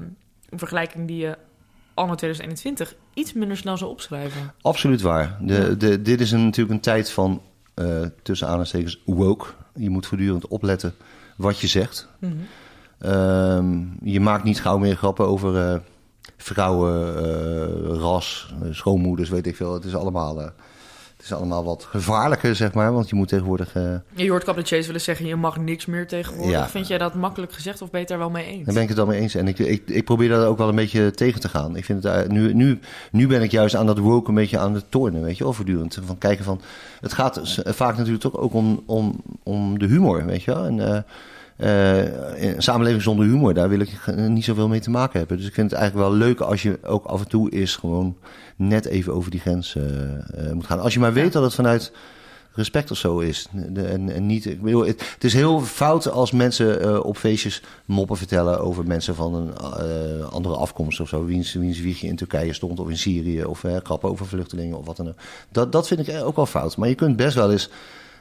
[0.49, 1.37] een vergelijking die je
[1.93, 4.53] anno 2021 iets minder snel zou opschrijven.
[4.61, 5.37] Absoluut waar.
[5.41, 7.41] De, de, dit is een, natuurlijk een tijd van
[7.75, 9.45] uh, tussen aanhalingstekens woke.
[9.75, 10.93] Je moet voortdurend opletten
[11.37, 12.07] wat je zegt.
[12.19, 12.31] Mhm.
[12.99, 15.81] Ehm, je maakt niet gauw meer grappen over
[16.37, 19.73] vrouwen, eh, ras, schoonmoeders, weet ik veel.
[19.73, 20.47] Het is allemaal, eh,
[21.17, 22.93] het is allemaal wat gevaarlijker, zeg maar.
[22.93, 23.75] Want je moet tegenwoordig...
[23.75, 23.83] eh,
[24.15, 26.51] Je hoort cabaretiers willen zeggen, je mag niks meer tegenwoordig.
[26.51, 26.69] Ja.
[26.69, 28.65] Vind jij dat makkelijk gezegd of ben je daar wel mee eens?
[28.65, 29.35] Daar ben ik het dan mee eens.
[29.35, 31.75] En ik, ik, ik probeer daar ook wel een beetje tegen te gaan.
[31.75, 32.79] Ik vind het, eh, nu, nu,
[33.11, 35.53] nu ben ik juist aan dat woke een beetje aan het tornen, weet je wel,
[35.53, 35.99] voortdurend.
[36.05, 36.61] Van kijken van,
[37.01, 40.65] het gaat vaak natuurlijk toch ook om, om, om de humor, weet je wel.
[40.65, 41.05] En
[41.57, 45.37] een samenleving zonder humor, daar wil ik eh, niet zoveel mee te maken hebben.
[45.37, 48.17] Dus ik vind het eigenlijk wel leuk als je ook af en toe is gewoon
[48.55, 50.79] net even over die grens eh, eh, moet gaan.
[50.79, 51.91] Als je maar weet dat het vanuit
[52.57, 53.47] respect of zo is.
[53.75, 57.61] En, en niet, ik bedoel, het, het is heel fout als mensen eh, op feestjes
[57.85, 61.25] moppen vertellen over mensen van een eh, andere afkomst of zo.
[61.25, 64.85] Wiens, wiens wiegje in Turkije stond of in Syrië of eh, grappen over vluchtelingen of
[64.85, 65.17] wat dan ook.
[65.51, 66.77] Dat, dat vind ik ook wel fout.
[66.77, 67.75] Maar je kunt best wel eens, eh,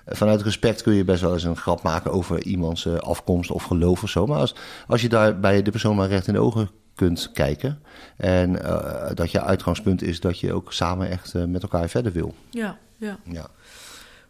[0.07, 3.63] vanuit respect kun je best wel eens een grap maken over iemands eh, afkomst of
[3.63, 4.27] geloof of zo.
[4.27, 4.55] Maar als,
[4.87, 7.83] als je daar bij de persoon maar recht in de ogen kunt kijken.
[8.17, 12.13] En eh, dat je uitgangspunt is dat je ook samen echt eh, met elkaar verder
[12.13, 12.35] wil.
[12.51, 13.19] Ja, ja.
[13.25, 13.47] Ja.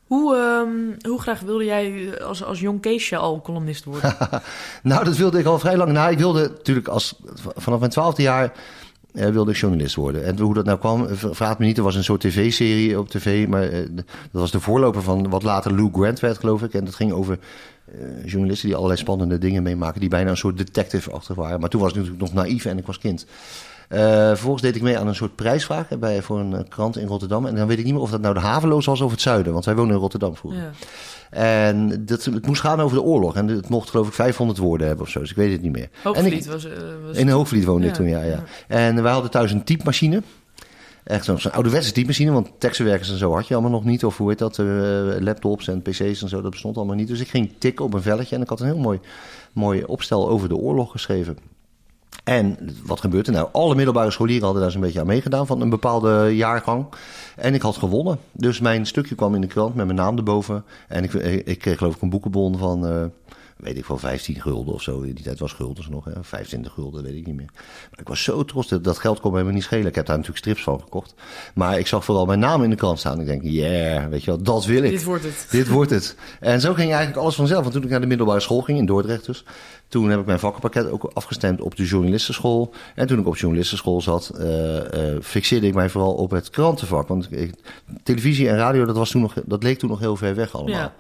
[0.07, 4.17] Hoe, ehm, hoe graag wilde jij als, als jong Keesje al columnist worden?
[4.83, 5.93] Nou, dat wilde ik al vrij lang.
[5.93, 7.15] Nou, ik wilde natuurlijk als,
[7.57, 8.53] vanaf mijn twaalfde jaar
[9.17, 10.25] wilde ik journalist worden.
[10.25, 11.77] En hoe dat nou kwam, eh, vraag me niet.
[11.77, 15.43] Er was een soort tv-serie op tv, maar eh, dat was de voorloper van wat
[15.43, 16.75] later Lou Grant werd, geloof ik.
[16.75, 17.39] En dat ging over
[17.85, 21.61] eh, journalisten die allerlei spannende dingen meemaken, die bijna een soort detective-achtig waren.
[21.61, 23.27] Maar toen was ik natuurlijk nog naïef en ik was kind.
[23.89, 27.47] Eh, vervolgens deed ik mee aan een soort prijsvraag bij, voor een krant in Rotterdam.
[27.47, 29.53] En dan weet ik niet meer of dat nou de Haveloos was of het Zuiden,
[29.53, 30.61] want wij woonden in Rotterdam vroeger.
[30.61, 30.71] ja.
[31.31, 33.37] En dat, het moest gaan over de oorlog.
[33.37, 35.21] En het mocht geloof ik 500 woorden hebben of zo.
[35.21, 35.83] Dus ik weet het niet meer.
[35.83, 36.73] en Hoogvliet ik, was, eh,
[37.07, 37.17] was...
[37.17, 38.45] in Hoogvliet woonde ik toen, ja, ja.
[38.69, 40.23] En wij hadden thuis een typemachine.
[41.05, 42.33] Echt zo'n ouderwetse typemachine.
[42.33, 44.05] Want tekstverwerkers en zo had je allemaal nog niet.
[44.05, 44.59] Of hoe heet dat?
[44.59, 44.67] eh,
[45.19, 46.41] laptops en pc's en zo.
[46.41, 47.09] Dat bestond allemaal niet.
[47.09, 48.37] Dus ik ging tikken op een velletje.
[48.37, 49.01] En ik had een heel mooi,
[49.53, 51.39] mooi opstel over de oorlog geschreven.
[52.25, 53.49] En wat gebeurt er nou?
[53.53, 56.87] Alle middelbare scholieren hadden daar zo'n beetje aan meegedaan van een bepaalde jaargang.
[57.37, 58.19] En ik had gewonnen.
[58.33, 60.65] Dus mijn stukje kwam in de krant met mijn naam erboven.
[60.89, 61.13] En ik,
[61.47, 63.05] ik kreeg geloof ik een boekenbon van, eh,
[63.57, 65.01] weet ik wel, 15 gulden of zo.
[65.01, 66.13] In die tijd was guldens nog, hè?
[66.23, 67.51] 25 gulden, weet ik niet meer.
[67.91, 68.69] Maar ik was zo trots.
[68.69, 69.87] Dat, dat geld kon me helemaal niet schelen.
[69.87, 71.15] Ik heb daar natuurlijk strips van gekocht.
[71.55, 73.21] Maar ik zag vooral mijn naam in de krant staan.
[73.21, 74.91] Ik denk, yeah, weet je wel, dat wil ik.
[74.91, 75.47] Dit wordt het.
[75.51, 76.17] Dit wordt het.
[76.41, 77.61] En zo ging eigenlijk alles vanzelf.
[77.61, 79.45] Want toen ik naar de middelbare school ging, in Dordrecht dus...
[79.89, 82.75] toen heb ik mijn vakkenpakket ook afgestemd op de journalistenschool.
[82.95, 84.29] En toen ik op journalistenschool zat...
[84.29, 87.09] eh, eh, fixeerde ik mij vooral op het krantenvak.
[87.09, 87.55] Want ik,
[88.03, 90.75] televisie en radio, dat, was toen nog, dat leek toen nog heel ver weg allemaal.
[90.75, 90.95] Ja,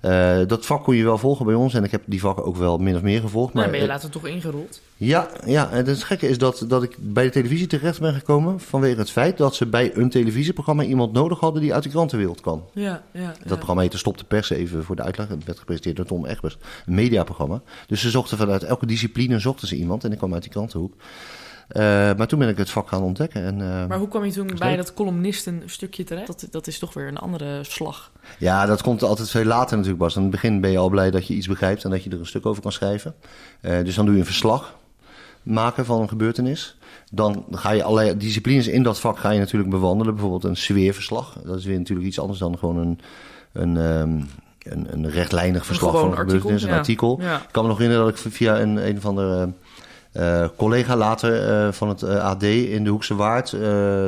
[0.00, 0.40] ja.
[0.40, 1.74] Eh, dat vak kon je wel volgen bij ons.
[1.74, 3.52] En ik heb die vakken ook wel min of meer gevolgd.
[3.52, 4.80] Maar Maar, ben je later toch ingerold?
[4.96, 8.60] ja, ja, en het gekke is dat, dat ik bij de televisie terecht ben gekomen...
[8.60, 11.62] vanwege het feit dat ze bij een televisieprogramma iemand nodig hadden...
[11.62, 12.64] die uit de krantenwereld kwam.
[12.72, 13.34] Ja, ja.
[13.44, 15.28] Dat programma heette Stop de Pers, even voor de uitleg.
[15.28, 17.60] Het werd gepresenteerd door Tom Egbers, een mediaprogramma.
[17.86, 20.94] Dus ze zochten vanuit elke discipline zochten ze iemand en ik kwam uit die krantenhoek.
[21.70, 21.82] Eh,
[22.16, 23.44] maar toen ben ik het vak gaan ontdekken.
[23.44, 26.26] En, eh, Maar hoe kwam je toen bij dat columnisten stukje terecht?
[26.26, 28.12] Dat, dat is toch weer een andere slag.
[28.38, 30.16] Ja, dat komt altijd veel later natuurlijk, Bas.
[30.16, 32.18] In het begin ben je al blij dat je iets begrijpt en dat je er
[32.18, 33.14] een stuk over kan schrijven.
[33.60, 34.78] Eh, dus dan doe je een verslag
[35.42, 36.78] maken van een gebeurtenis.
[37.12, 40.12] Dan ga je allerlei disciplines in dat vak ga je natuurlijk bewandelen.
[40.12, 41.36] Bijvoorbeeld een sfeerverslag.
[41.44, 43.00] Dat is weer natuurlijk iets anders dan gewoon een,
[43.52, 44.20] een, ehm,
[44.70, 47.18] een, een rechtlijnig verslag van een artikel, een artikel.
[47.20, 47.36] Ja.
[47.36, 49.48] Ik kan me nog herinneren dat ik via een, een van de
[50.12, 53.52] eh, collega later eh, van het eh, AD in de Hoekse Waard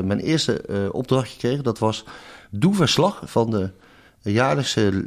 [0.04, 1.62] mijn eerste opdrachtje kreeg.
[1.62, 2.04] Dat was
[2.50, 3.70] doe verslag van de
[4.32, 5.06] jaarlijkse,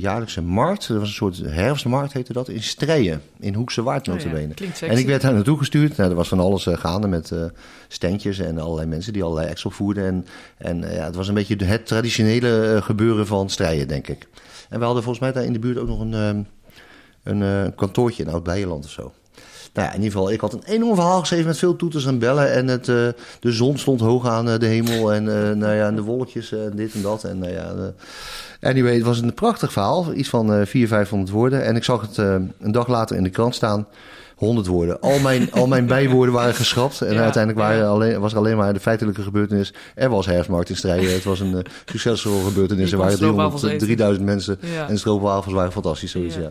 [0.00, 0.88] jaarlijkse markt.
[0.88, 4.30] Dat was een soort herfstmarkt heette dat, in Strijen, in Hoekse Waard Oh ja.
[4.80, 5.96] En ik werd daar naartoe gestuurd.
[5.96, 7.32] Nou, er was van alles gaande met
[7.88, 10.04] standjes en allerlei mensen die allerlei acts opvoerden.
[10.04, 10.26] En,
[10.58, 14.26] en ja, het was een beetje het traditionele gebeuren van strijden, denk ik.
[14.68, 16.42] En we hadden volgens mij daar in de buurt ook nog een, ehm,
[17.22, 19.12] een eh, kantoortje in Oud-Beijerland of zo.
[19.78, 22.18] Nou ja, in ieder geval, ik had een enorm verhaal geschreven met veel toeters en
[22.18, 22.52] bellen.
[22.52, 23.08] En het, eh,
[23.40, 25.12] de zon stond hoog aan eh, de hemel.
[25.12, 27.24] En, eh, nou ja, en de wolkjes en dit en dat.
[27.24, 27.74] En nou ja,
[28.60, 30.12] anyway, het was een prachtig verhaal.
[30.12, 31.64] Iets van eh 400, 500 woorden.
[31.64, 33.86] En ik zag het een dag later in de krant staan.
[34.38, 35.00] 100 woorden.
[35.00, 37.00] Al mijn, al mijn bijwoorden waren geschrapt.
[37.00, 37.88] En Ja, uiteindelijk waren ja.
[37.88, 39.74] alleen, was er alleen maar de feitelijke gebeurtenis.
[39.94, 41.12] Er was herfstmarkt in strijden.
[41.12, 42.92] Het was een eh, succesvolle gebeurtenis.
[42.92, 43.86] Er waren 300, stroopwafels eten.
[43.86, 44.58] 3000 mensen.
[44.60, 44.86] Ja.
[44.86, 46.10] En de stroopwafels waren fantastisch.
[46.10, 46.50] Zoiets, ja.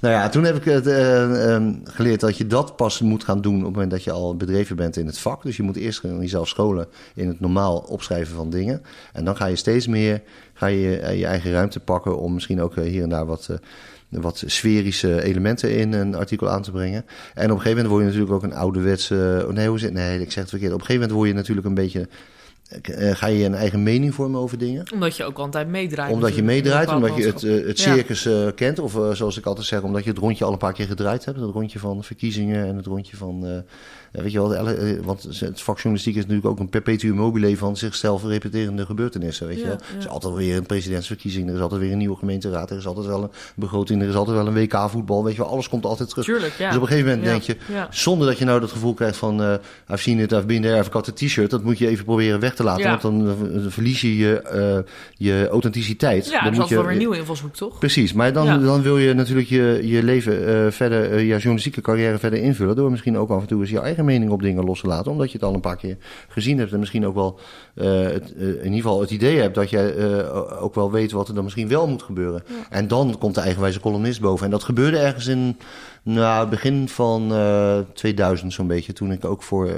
[0.00, 3.40] Nou ja, toen heb ik het eh, ehm, geleerd dat je dat pas moet gaan
[3.40, 5.42] doen op het moment dat je al bedreven bent in het vak.
[5.42, 8.82] Dus je moet eerst jezelf scholen in het normaal opschrijven van dingen.
[9.12, 10.22] En dan ga je steeds meer
[10.54, 13.50] ga je, eh, je eigen ruimte pakken om misschien ook hier en daar wat,
[14.08, 17.04] wat sferische elementen in een artikel aan te brengen.
[17.34, 19.44] En op een gegeven moment word je natuurlijk ook een ouderwetse...
[19.48, 20.72] oh nee, hoe zit, nee, ik zeg het verkeerd.
[20.72, 22.08] Op een gegeven moment word je natuurlijk een beetje
[22.68, 24.84] eh, ga je een eigen mening vormen over dingen.
[24.92, 26.12] Omdat je ook altijd meedraait.
[26.12, 28.78] Omdat je meedraait, omdat je het, eh, het circus eh, kent.
[28.78, 31.40] Of zoals ik altijd zeg, omdat je het rondje al een paar keer gedraaid hebt.
[31.40, 33.64] Het rondje van verkiezingen en het rondje van...
[34.22, 37.76] weet je wel, eh, want het vak journalistiek is natuurlijk ook een perpetuum mobile van
[37.76, 39.46] zichzelf repeterende gebeurtenissen.
[39.46, 39.72] Weet je wel.
[39.72, 42.86] Er is altijd weer een presidentsverkiezing, er is altijd weer een nieuwe gemeenteraad, er is
[42.86, 45.24] altijd wel een begroting, er is altijd wel een WK voetbal.
[45.24, 46.24] Weet je wel, alles komt altijd terug.
[46.24, 46.66] Tuurlijk, ja.
[46.66, 47.56] Dus op een gegeven moment denk je,
[47.90, 49.42] zonder dat je nou dat gevoel krijgt van...
[49.42, 49.54] eh
[49.90, 51.50] I've seen it, I've been there, I've got a t-shirt.
[51.50, 55.48] Dat moet je even proberen weg te laten, want dan eh, verlies je je, je
[55.50, 56.26] authenticiteit.
[56.26, 57.78] Ja, dan dat moet je, wel weer een nieuwe invalshoek, toch?
[57.78, 62.38] Precies, maar dan, dan wil je natuurlijk je, je leven verder, je journalistieke carrière verder
[62.38, 62.76] invullen.
[62.76, 65.12] Door misschien ook af en toe eens je eigen mening op dingen los te laten.
[65.12, 65.96] Omdat je het al een paar keer
[66.28, 66.72] gezien hebt.
[66.72, 67.38] En misschien ook wel
[67.74, 71.12] eh, het, eh, in ieder geval het idee hebt dat jij eh, ook wel weet
[71.12, 72.42] wat er dan misschien wel moet gebeuren.
[72.70, 74.44] En dan komt de eigenwijze columnist boven.
[74.44, 75.56] En dat gebeurde ergens in
[76.02, 78.92] nou, het begin van eh 2000 zo'n beetje.
[78.92, 79.70] Toen ik ook voor.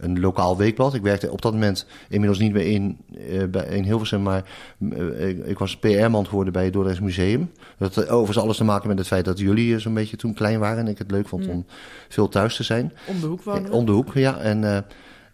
[0.00, 0.94] Een lokaal weekblad.
[0.94, 2.98] Ik werkte op dat moment inmiddels niet meer in,
[3.30, 4.44] eh, bij, in Hilversum, maar
[4.90, 7.50] eh, ik, ik was PR-man geworden bij het Dordrechts Museum.
[7.78, 10.34] Dat had overigens alles te maken met het feit dat jullie eh, zo'n beetje toen
[10.34, 11.50] klein waren en ik het leuk vond Mm.
[11.52, 11.64] om
[12.08, 12.92] veel thuis te zijn.
[13.06, 13.70] Om de hoek wonen.
[13.72, 14.38] Om de hoek, ja.
[14.38, 14.84] En,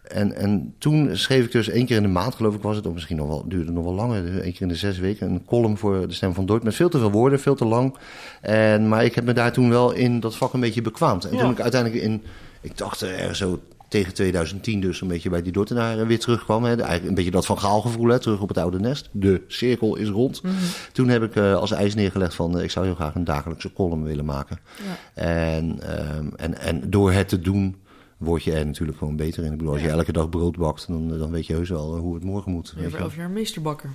[0.07, 2.85] en, en toen schreef ik dus één keer in de maand, geloof ik was het,
[2.87, 4.97] of misschien nog wel, duurde het nog wel langer, dus één keer in de zes
[4.99, 7.65] weken, een column voor de Stem van Dordt met veel te veel woorden, veel te
[7.65, 7.95] lang.
[8.41, 11.25] En, maar ik heb me daar toen wel in dat vak een beetje bekwaamd.
[11.25, 11.39] En Ja.
[11.41, 12.23] toen ik uiteindelijk in,
[12.61, 16.63] ik dacht er zo tegen 2010 dus een beetje bij die Dordtenaren weer terugkwam.
[16.63, 16.69] Hè.
[16.69, 19.09] Eigenlijk een beetje dat van Gaal gevoel, hè, terug op het oude nest.
[19.11, 20.43] De cirkel is rond.
[20.43, 20.53] Mhm.
[20.91, 23.73] Toen heb ik eh, als eis neergelegd van, eh, ik zou heel graag een dagelijkse
[23.73, 24.59] column willen maken.
[24.85, 25.23] Ja.
[25.23, 27.75] En, ehm, en, en door het te doen
[28.17, 29.51] word je er natuurlijk gewoon beter in.
[29.51, 31.99] Ik bedoel, als je elke dag brood bakt, dan, dan weet je heus wel eh,
[31.99, 32.73] hoe het morgen moet.
[32.75, 33.01] je Over wel.
[33.01, 33.89] elf jaar meesterbakker.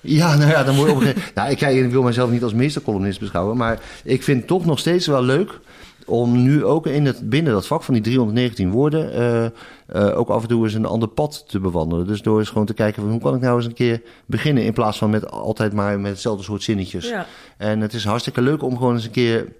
[0.00, 2.42] Ja, nou ja, dan word je op een gegeven Nou, ik, ik wil mezelf niet
[2.42, 5.60] als meestercolumnist beschouwen, maar ik vind het toch nog steeds wel leuk
[6.12, 9.44] om nu ook in het, binnen dat vak van die 319 woorden eh,
[9.86, 12.06] eh, ook af en toe eens een ander pad te bewandelen.
[12.06, 14.64] Dus door eens gewoon te kijken van hoe kan ik nou eens een keer beginnen
[14.64, 17.08] in plaats van met altijd maar met hetzelfde soort zinnetjes.
[17.08, 17.26] Ja.
[17.56, 19.52] En het is hartstikke leuk om gewoon eens een keer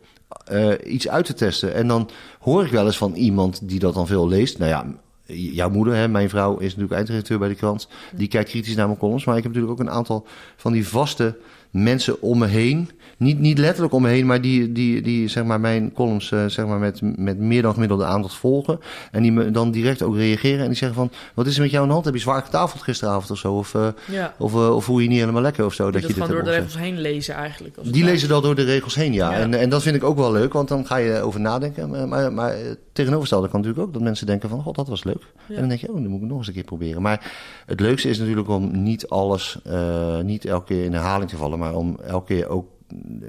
[0.45, 1.75] eh, iets uit te testen.
[1.75, 4.59] En dan hoor ik wel eens van iemand die dat dan veel leest.
[4.59, 4.87] Nou ja,
[5.35, 7.89] jouw moeder, hè, mijn vrouw, is natuurlijk eindredacteur bij de krant.
[8.17, 9.25] Die kijkt kritisch naar mijn columns.
[9.25, 10.27] Maar ik heb natuurlijk ook een aantal
[10.57, 11.39] van die vaste
[11.71, 12.91] mensen om me heen.
[13.17, 16.47] Niet, niet letterlijk om me heen, maar die, die, die zeg maar, mijn columns eh,
[16.47, 18.81] zeg maar, met, met meer dan gemiddelde aandacht volgen.
[19.11, 20.61] En die me dan direct ook reageren.
[20.61, 22.05] En die zeggen van, wat is er met jou aan de hand?
[22.05, 23.53] Heb je zwaar getafeld gisteravond of zo?
[23.53, 23.73] Of,
[24.11, 24.35] ja.
[24.39, 25.83] of, eh, of voel je je niet helemaal lekker of zo?
[25.83, 27.77] Die Dat dat je dit gewoon door de regels heen lezen eigenlijk.
[27.83, 29.31] Die lezen dat door de regels heen, ja.
[29.31, 29.39] Ja.
[29.39, 32.09] En, en dat vind ik ook wel leuk, want dan ga je over nadenken.
[32.09, 32.55] Maar, maar,
[32.93, 34.63] tegenovergestelde kan natuurlijk ook dat mensen denken van...
[34.63, 35.23] God, dat was leuk.
[35.49, 35.55] Ja.
[35.55, 37.03] En dan denk je, oh, dan moet ik nog eens een keer proberen.
[37.03, 37.33] Maar
[37.67, 39.59] het leukste is natuurlijk om niet alles,
[40.23, 41.59] niet elke keer in herhaling te vallen...
[41.59, 42.67] maar om elke keer ook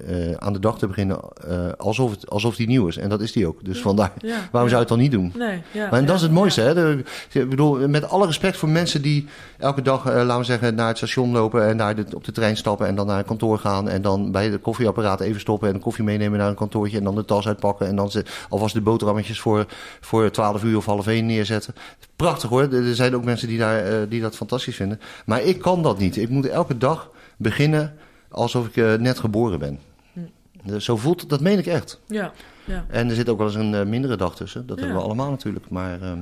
[0.08, 2.98] eh, aan de dag te beginnen eh, alsof, het, alsof die nieuw is.
[2.98, 3.66] En dat is die ook.
[3.66, 4.28] Dus vandaar, Ja.
[4.30, 4.60] waarom Ja.
[4.60, 5.34] zou je het dan niet doen?
[5.38, 5.90] Nee, ja.
[5.90, 6.74] Maar en dat is het mooiste, hè?
[6.74, 10.76] De- ik bedoel, met alle respect voor mensen die elke dag, eh, laten we zeggen,
[10.76, 13.26] naar het station lopen en daar de- op de trein stappen en dan naar een
[13.26, 16.56] kantoor gaan en dan bij de koffieapparaat even stoppen en een koffie meenemen naar een
[16.56, 19.66] kantoortje en dan de tas uitpakken en dan ze, alvast de boterhammetjes voor,
[20.02, 21.74] voor 12 uur of half 1 neerzetten.
[22.16, 25.00] Prachtig hoor, er zijn ook mensen die, daar, die dat fantastisch vinden.
[25.26, 26.18] Maar ik kan dat niet.
[26.18, 27.94] Ik moet elke dag beginnen
[28.34, 29.80] alsof ik eh, net geboren ben.
[30.14, 30.20] Hm.
[30.64, 32.00] Dus Zo voelt het, dat meen ik echt.
[32.08, 32.32] Ja,
[32.66, 32.86] ja.
[32.90, 34.68] En er zit ook wel eens een eh, mindere dag tussen.
[34.68, 34.84] Dat Ja.
[34.84, 35.70] hebben we allemaal natuurlijk.
[35.70, 36.20] Maar ehm,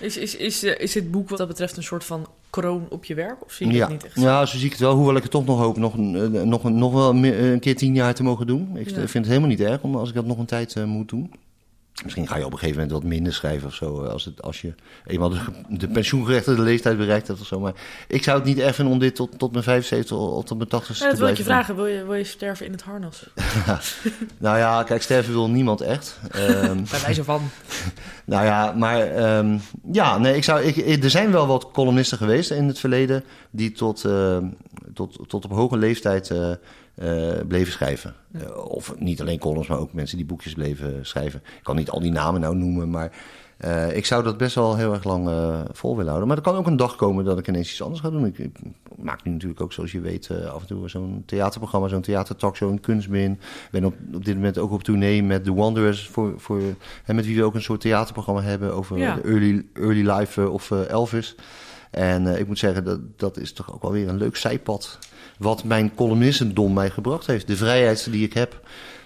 [0.00, 3.04] Is, is, is, eh, is dit boek wat dat betreft een soort van kroon op
[3.04, 3.44] je werk?
[3.44, 3.80] Of zie je ja.
[3.80, 4.20] het niet echt?
[4.20, 4.94] ja, zo zie ik het wel.
[4.94, 7.94] Hoewel ik het toch nog hoop nog, een, eh, nog, nog wel een keer tien
[7.94, 8.76] jaar te mogen doen.
[8.76, 8.94] Ik Ja.
[8.94, 11.32] vind het helemaal niet erg om, als ik dat nog een tijd eh, moet doen.
[12.04, 14.04] Misschien ga je op een gegeven moment wat minder schrijven of zo.
[14.04, 14.74] eh, Als, het, als je
[15.06, 17.60] eenmaal de, de pensioengerechtigde leeftijd bereikt hebt of zo.
[17.60, 17.72] Maar
[18.08, 20.68] ik zou het niet erg vinden om dit tot, tot mijn 75 of tot mijn
[20.68, 21.76] 80 Ja, te dat wil ik blijven je vragen.
[21.76, 23.26] Wil je, wil je sterven in het harnas?
[24.38, 26.18] Nou ja, kijk, sterven wil niemand echt.
[26.30, 27.42] Ehm, Bij wijze van.
[28.24, 29.58] Nou ja, maar ehm,
[29.92, 33.24] ja, nee, ik zou, ik, ik- er zijn wel wat columnisten geweest in het verleden
[33.50, 34.46] die tot, ehm,
[34.94, 36.50] tot, tot op hoge leeftijd eh,
[37.00, 38.14] eh, bleven schrijven.
[38.32, 41.40] Eh, of niet alleen columns, maar ook mensen die boekjes bleven schrijven.
[41.58, 43.12] Ik kan niet al die namen nou noemen, maar
[43.56, 45.30] eh, ik zou dat best wel heel erg lang
[45.72, 46.28] vol willen houden.
[46.28, 48.26] Maar er kan ook een dag komen dat ik ineens iets anders ga doen.
[48.26, 48.56] Ik, ik
[48.96, 52.80] maak nu natuurlijk ook, zoals je weet, af en toe zo'n theaterprogramma, zo'n theatertalkshow, een
[52.80, 53.32] kunstmin.
[53.32, 56.60] Ik ben op, op dit moment ook op tournee met The Wanderers, voor, voor,
[57.04, 59.14] en met wie we ook een soort theaterprogramma hebben over Ja.
[59.14, 61.34] de early, early life of Elvis.
[61.90, 64.98] En ik moet zeggen, dat, dat is toch ook wel weer een leuk zijpad.
[65.40, 67.46] Wat mijn columnistendom mij gebracht heeft.
[67.46, 68.60] De vrijheid die ik heb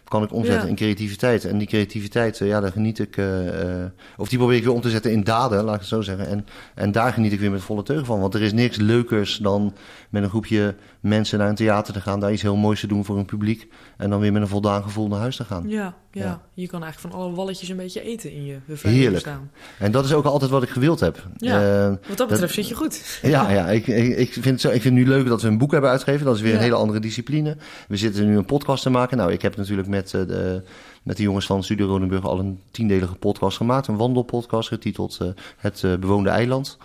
[0.05, 0.69] kan ik omzetten Ja.
[0.69, 1.45] in creativiteit.
[1.45, 4.73] En die creativiteit, eh, ja, daar geniet ik, eh, eh, of die probeer ik weer
[4.73, 6.29] om te zetten in daden, laat ik het zo zeggen.
[6.29, 8.21] En, en daar geniet ik weer met volle teugen van.
[8.21, 9.75] Want er is niks leukers dan
[10.11, 10.75] met een groepje
[11.05, 13.69] mensen naar een theater te gaan, daar iets heel moois te doen voor een publiek.
[13.97, 15.69] En dan weer met een voldaan gevoel naar huis te gaan.
[15.69, 16.41] Ja, ja, Ja.
[16.55, 19.19] je kan eigenlijk van alle walletjes een beetje eten in je Heerlijk.
[19.21, 19.51] staan.
[19.79, 21.27] En dat is ook altijd wat ik gewild heb.
[21.37, 21.85] Ja.
[21.87, 23.19] Eh, Wat dat betreft zit je goed.
[23.23, 25.59] Ja, ja ik, ik, ik, vind zo, ik vind het nu leuk dat we een
[25.59, 26.27] boek hebben uitgegeven.
[26.27, 26.57] Dat is weer Ja.
[26.57, 27.57] een hele andere discipline.
[27.89, 29.17] We zitten nu een podcast te maken.
[29.17, 30.63] Nou, ik heb natuurlijk met, eh, de,
[31.03, 33.87] met de jongens van Studio Rodenburg al een tiendelige podcast gemaakt.
[33.87, 36.79] Een wandelpodcast getiteld eh, Het Bewoonde Eiland.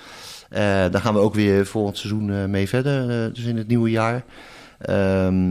[0.49, 3.67] Eh, daar gaan we ook weer volgend seizoen eh, mee verder, eh, dus in het
[3.67, 4.23] nieuwe jaar.
[4.79, 5.47] Ehm,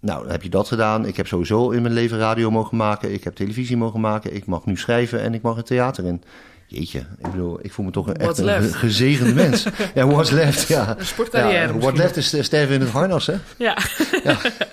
[0.00, 1.06] nou, dan heb je dat gedaan.
[1.06, 3.12] Ik heb sowieso in mijn leven radio mogen maken.
[3.12, 4.34] Ik heb televisie mogen maken.
[4.34, 6.22] Ik mag nu schrijven en ik mag het theater in.
[6.66, 8.72] Jeetje, ik bedoel, ik voel me toch een, echt een left?
[8.72, 9.66] ge- gezegende mens.
[9.94, 10.94] Ja, what's left, ja.
[10.98, 13.34] Een sportcarrière Ja, misschien left is sterven in het harnas, hè?
[13.58, 13.76] Ja.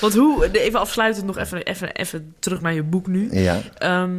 [0.00, 3.28] Want hoe, even afsluitend nog even, even, even terug naar je boek nu.
[3.32, 3.60] Ja.
[3.78, 4.16] Ehm,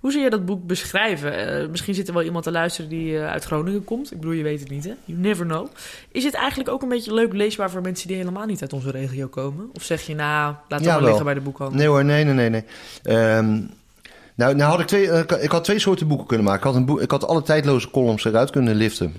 [0.00, 1.60] hoe zou je dat boek beschrijven?
[1.62, 4.12] Eh, misschien zit er wel iemand te luisteren die eh, uit Groningen komt.
[4.12, 4.92] Ik bedoel, je weet het niet, hè?
[5.04, 5.66] You never know.
[6.12, 8.90] Is het eigenlijk ook een beetje leuk leesbaar voor mensen die helemaal niet uit onze
[8.90, 9.70] regio komen?
[9.74, 11.06] Of zeg je, nou, laat het Ja, maar wel.
[11.06, 11.78] liggen bij de boekhandel?
[11.78, 12.50] Nee hoor, nee, nee, nee.
[12.50, 12.64] nee.
[13.02, 13.60] Ehm,
[14.34, 16.60] nou, nou had ik, twee, eh, ik had twee soorten boeken kunnen maken.
[16.60, 19.14] Ik had, een boek, ik had alle tijdloze columns eruit kunnen liften.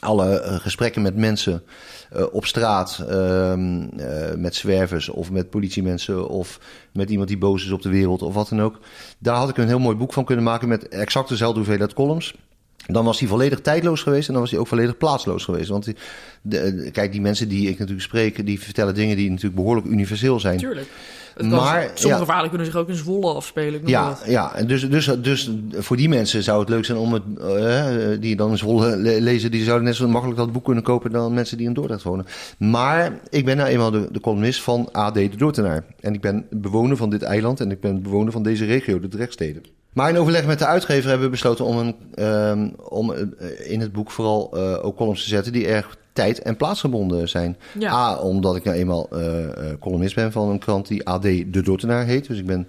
[0.00, 1.62] Alle eh, gesprekken met mensen
[2.10, 6.60] eh, op straat, ehm, eh, met zwervers of met politiemensen of
[6.92, 8.78] met iemand die boos is op de wereld of wat dan ook.
[9.18, 12.34] Daar had ik een heel mooi boek van kunnen maken met exact dezelfde hoeveelheid columns.
[12.86, 15.68] Dan was hij volledig tijdloos geweest en dan was hij ook volledig plaatsloos geweest.
[15.68, 15.96] Want die,
[16.42, 20.40] de, kijk, die mensen die ik natuurlijk spreek, die vertellen dingen die natuurlijk behoorlijk universeel
[20.40, 20.58] zijn.
[20.58, 20.86] Tuurlijk.
[21.34, 22.24] Het kan- Maar, sommige ja.
[22.24, 23.74] verhalen kunnen zich ook in Zwolle afspelen.
[23.74, 24.22] ik noem maar Ja, wat.
[24.26, 24.54] ja.
[24.54, 27.86] En dus, dus, dus voor die mensen zou het leuk zijn om het, eh,
[28.20, 31.10] die dan eens Zwolle le- lezen, die zouden net zo makkelijk dat boek kunnen kopen
[31.10, 32.26] dan mensen die in Dordrecht wonen.
[32.58, 35.84] Maar ik ben nou eenmaal de, de columnist van AD de Dordtenaar.
[36.00, 39.08] En ik ben bewoner van dit eiland en ik ben bewoner van deze regio, de
[39.08, 39.62] Drechtsteden.
[39.96, 43.80] Maar in overleg met de uitgever hebben we besloten om, een, ehm, om eh, in
[43.80, 47.56] het boek vooral eh, ook columns te zetten die erg tijd- en plaatsgebonden zijn.
[47.78, 47.92] Ja.
[47.92, 49.46] A, omdat ik nou eenmaal eh,
[49.80, 52.26] columnist ben van een krant die AD de Dordtenaar heet.
[52.26, 52.68] Dus ik ben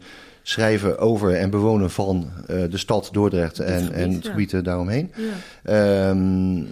[0.50, 5.12] schrijver over en bewoner van eh, de stad Dordrecht en, gebied, en het gebied daaromheen.
[5.16, 6.10] Ja.
[6.10, 6.64] Ehm,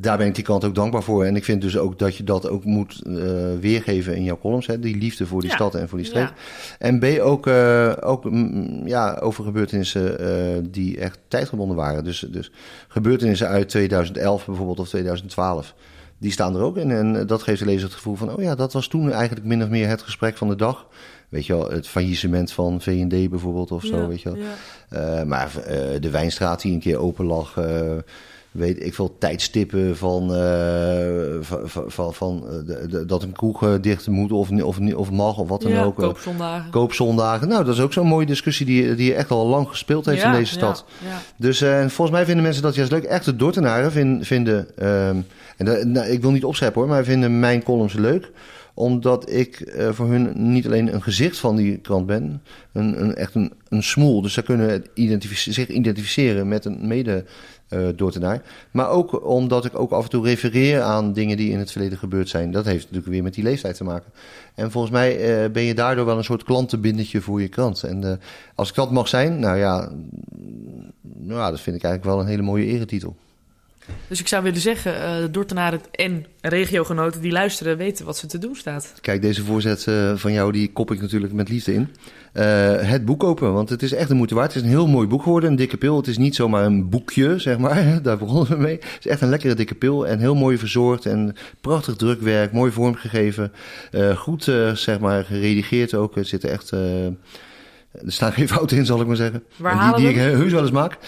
[0.00, 1.24] daar ben ik die krant ook dankbaar voor.
[1.24, 3.14] En ik vind dus ook dat je dat ook moet eh,
[3.60, 4.66] weergeven in jouw columns.
[4.66, 4.78] Hè?
[4.78, 5.56] Die liefde voor die Ja.
[5.56, 6.32] stad en voor die streek.
[6.78, 12.04] En B, ook, eh, ook mm, ja, over gebeurtenissen die echt tijdgebonden waren.
[12.04, 12.50] Dus, dus
[12.88, 15.74] gebeurtenissen uit 2011 bijvoorbeeld of 2012.
[16.18, 16.90] Die staan er ook in.
[16.90, 18.36] En dat geeft de lezer het gevoel van...
[18.36, 20.86] oh ja, dat was toen eigenlijk min of meer het gesprek van de dag.
[21.34, 24.38] Weet je wel, het faillissement van V&D bijvoorbeeld of zo, Ja, weet je wel.
[24.38, 25.18] ja.
[25.18, 27.56] Eh, maar eh, de wijnstraat die een keer open lag.
[27.56, 27.92] eh,
[28.50, 30.28] weet ik veel, tijdstippen van,
[31.42, 35.48] van, van, van, de- de- dat een kroeg dicht moet of, of, of mag of
[35.48, 35.96] wat dan Ja, ook.
[35.96, 36.70] koopzondagen.
[36.70, 37.48] koopzondagen.
[37.48, 40.32] Nou, dat is ook zo'n mooie discussie die, die echt al lang gespeeld heeft in
[40.32, 40.84] deze stad.
[41.36, 43.04] Dus volgens mij vinden mensen dat juist leuk.
[43.04, 45.16] Echte Dordtenaren vin- vinden, ehm,
[45.56, 48.30] en dat- nou, ik wil niet opscheppen hoor, maar vinden mijn columns leuk
[48.74, 53.14] omdat ik eh, voor hun niet alleen een gezicht van die krant ben, een, een,
[53.14, 54.22] echt een, een smoel.
[54.22, 54.84] Dus ze kunnen
[55.34, 57.24] zich identificeren met een mede
[57.96, 58.42] Dordtenaar.
[58.70, 61.98] Maar ook omdat ik ook af en toe refereer aan dingen die in het verleden
[61.98, 62.50] gebeurd zijn.
[62.50, 64.12] Dat heeft natuurlijk weer met die leeftijd te maken.
[64.54, 67.82] En volgens mij eh, ben je daardoor wel een soort klantenbindetje voor je krant.
[67.82, 68.20] En
[68.54, 69.92] als ik dat mag zijn, nou ja,
[71.02, 73.16] nou, ja, dat vind ik eigenlijk wel een hele mooie eretitel.
[74.08, 78.54] Dus ik zou willen zeggen, Dordtenaren en regiogenoten die luisteren weten wat ze te doen
[78.54, 78.92] staat.
[79.00, 81.88] Kijk, deze voorzet eh, van jou, die kop ik natuurlijk met liefde in.
[82.32, 82.44] Eh,
[82.80, 84.54] het boek kopen, want het is echt de moeite waard.
[84.54, 85.96] Het is een heel mooi boek geworden, een dikke pil.
[85.96, 88.02] Het is niet zomaar een boekje, zeg maar.
[88.02, 88.74] Daar begonnen we mee.
[88.74, 92.72] Het is echt een lekkere dikke pil en heel mooi verzorgd en prachtig drukwerk, mooi
[92.72, 93.52] vormgegeven.
[94.16, 96.16] Goed, zeg maar, geredigeerd ook.
[96.16, 96.70] Er zitten echt...
[96.70, 97.12] er
[98.06, 99.42] staan geen fouten in, zal ik maar zeggen.
[99.56, 100.98] Waar En halen die, we die ik heus wel eens maak.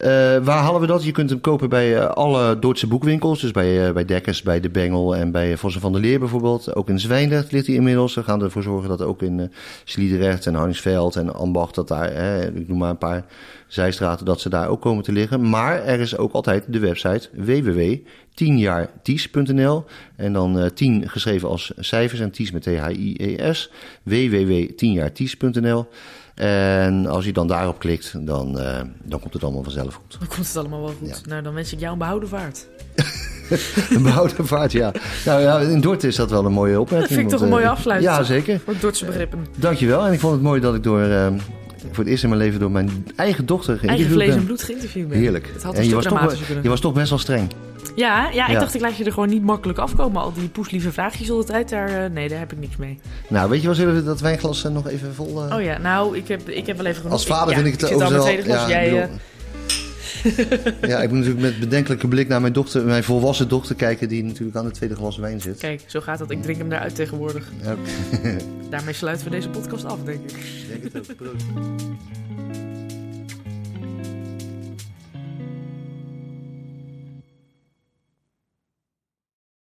[0.00, 0.08] Eh,
[0.44, 1.04] waar halen we dat?
[1.04, 3.40] Je kunt hem kopen bij eh, alle Duitse boekwinkels.
[3.40, 6.74] Dus bij, eh, bij Dekkers, bij De Bengel en bij Vossen van der Leer bijvoorbeeld.
[6.74, 8.14] Ook in Zwijndrecht ligt hij inmiddels.
[8.14, 9.52] We gaan ervoor zorgen dat ook in
[9.84, 11.74] Sliedrecht en Harningsveld en Ambacht...
[11.74, 13.24] dat daar, eh, ik noem maar een paar
[13.66, 15.48] zijstraten, dat ze daar ook komen te liggen.
[15.48, 19.84] Maar er is ook altijd de website www.tienjaarties.nl
[20.16, 23.70] en dan eh 10 geschreven als cijfers en ties met T-H-I-E-S.
[24.02, 25.86] www.tienjaarties.nl
[26.40, 30.16] en als je dan daarop klikt, dan, eh, dan komt het allemaal vanzelf goed.
[30.18, 31.08] Dan komt het allemaal wel goed.
[31.08, 31.16] Ja.
[31.28, 32.66] Nou, dan wens ik jou een behouden vaart.
[33.90, 34.92] Een behouden vaart, ja.
[35.24, 37.08] Nou ja, in Dordt is dat wel een mooie opmerking.
[37.08, 38.12] Dat vind ik want, toch een eh, mooie afsluiting.
[38.12, 38.60] Ja, zeker.
[38.64, 39.46] Voor Dordtse begrippen.
[39.56, 40.06] Dankjewel.
[40.06, 41.26] En ik vond het mooi dat ik door, eh,
[41.90, 44.62] voor het eerst in mijn leven door mijn eigen dochter Eigen geïnterviewd vlees en bloed
[44.62, 45.18] geïnterviewd ben.
[45.18, 45.50] Heerlijk.
[45.52, 47.50] Het had En je was, toch, je was toch best wel streng.
[47.96, 48.58] Ja, ja, ik Ja.
[48.58, 50.22] dacht ik laat je er gewoon niet makkelijk afkomen.
[50.22, 52.98] Al die poeslieve vraagjes al de tijd, daar, eh, nee, daar heb ik niks mee.
[53.28, 55.44] Nou, weet je wel, zullen we dat wijnglas eh, nog even vol...
[55.48, 57.12] eh, Oh ja, nou, ik heb, ik heb wel even genoeg.
[57.12, 58.44] Als vader vind ik het tweede wel- glas.
[58.46, 59.08] ja, Jij,
[60.80, 64.24] ja, ik moet natuurlijk met bedenkelijke blik naar mijn dochter, mijn volwassen dochter kijken, die
[64.24, 65.58] natuurlijk aan het tweede glas wijn zit.
[65.58, 66.30] Kijk, zo gaat dat.
[66.30, 67.52] Ik drink hem eruit tegenwoordig.
[67.62, 67.74] Ja,
[68.70, 70.30] Daarmee sluiten we deze podcast af, denk ik.
[70.30, 71.16] ik denk het ook.
[71.16, 71.44] Proost.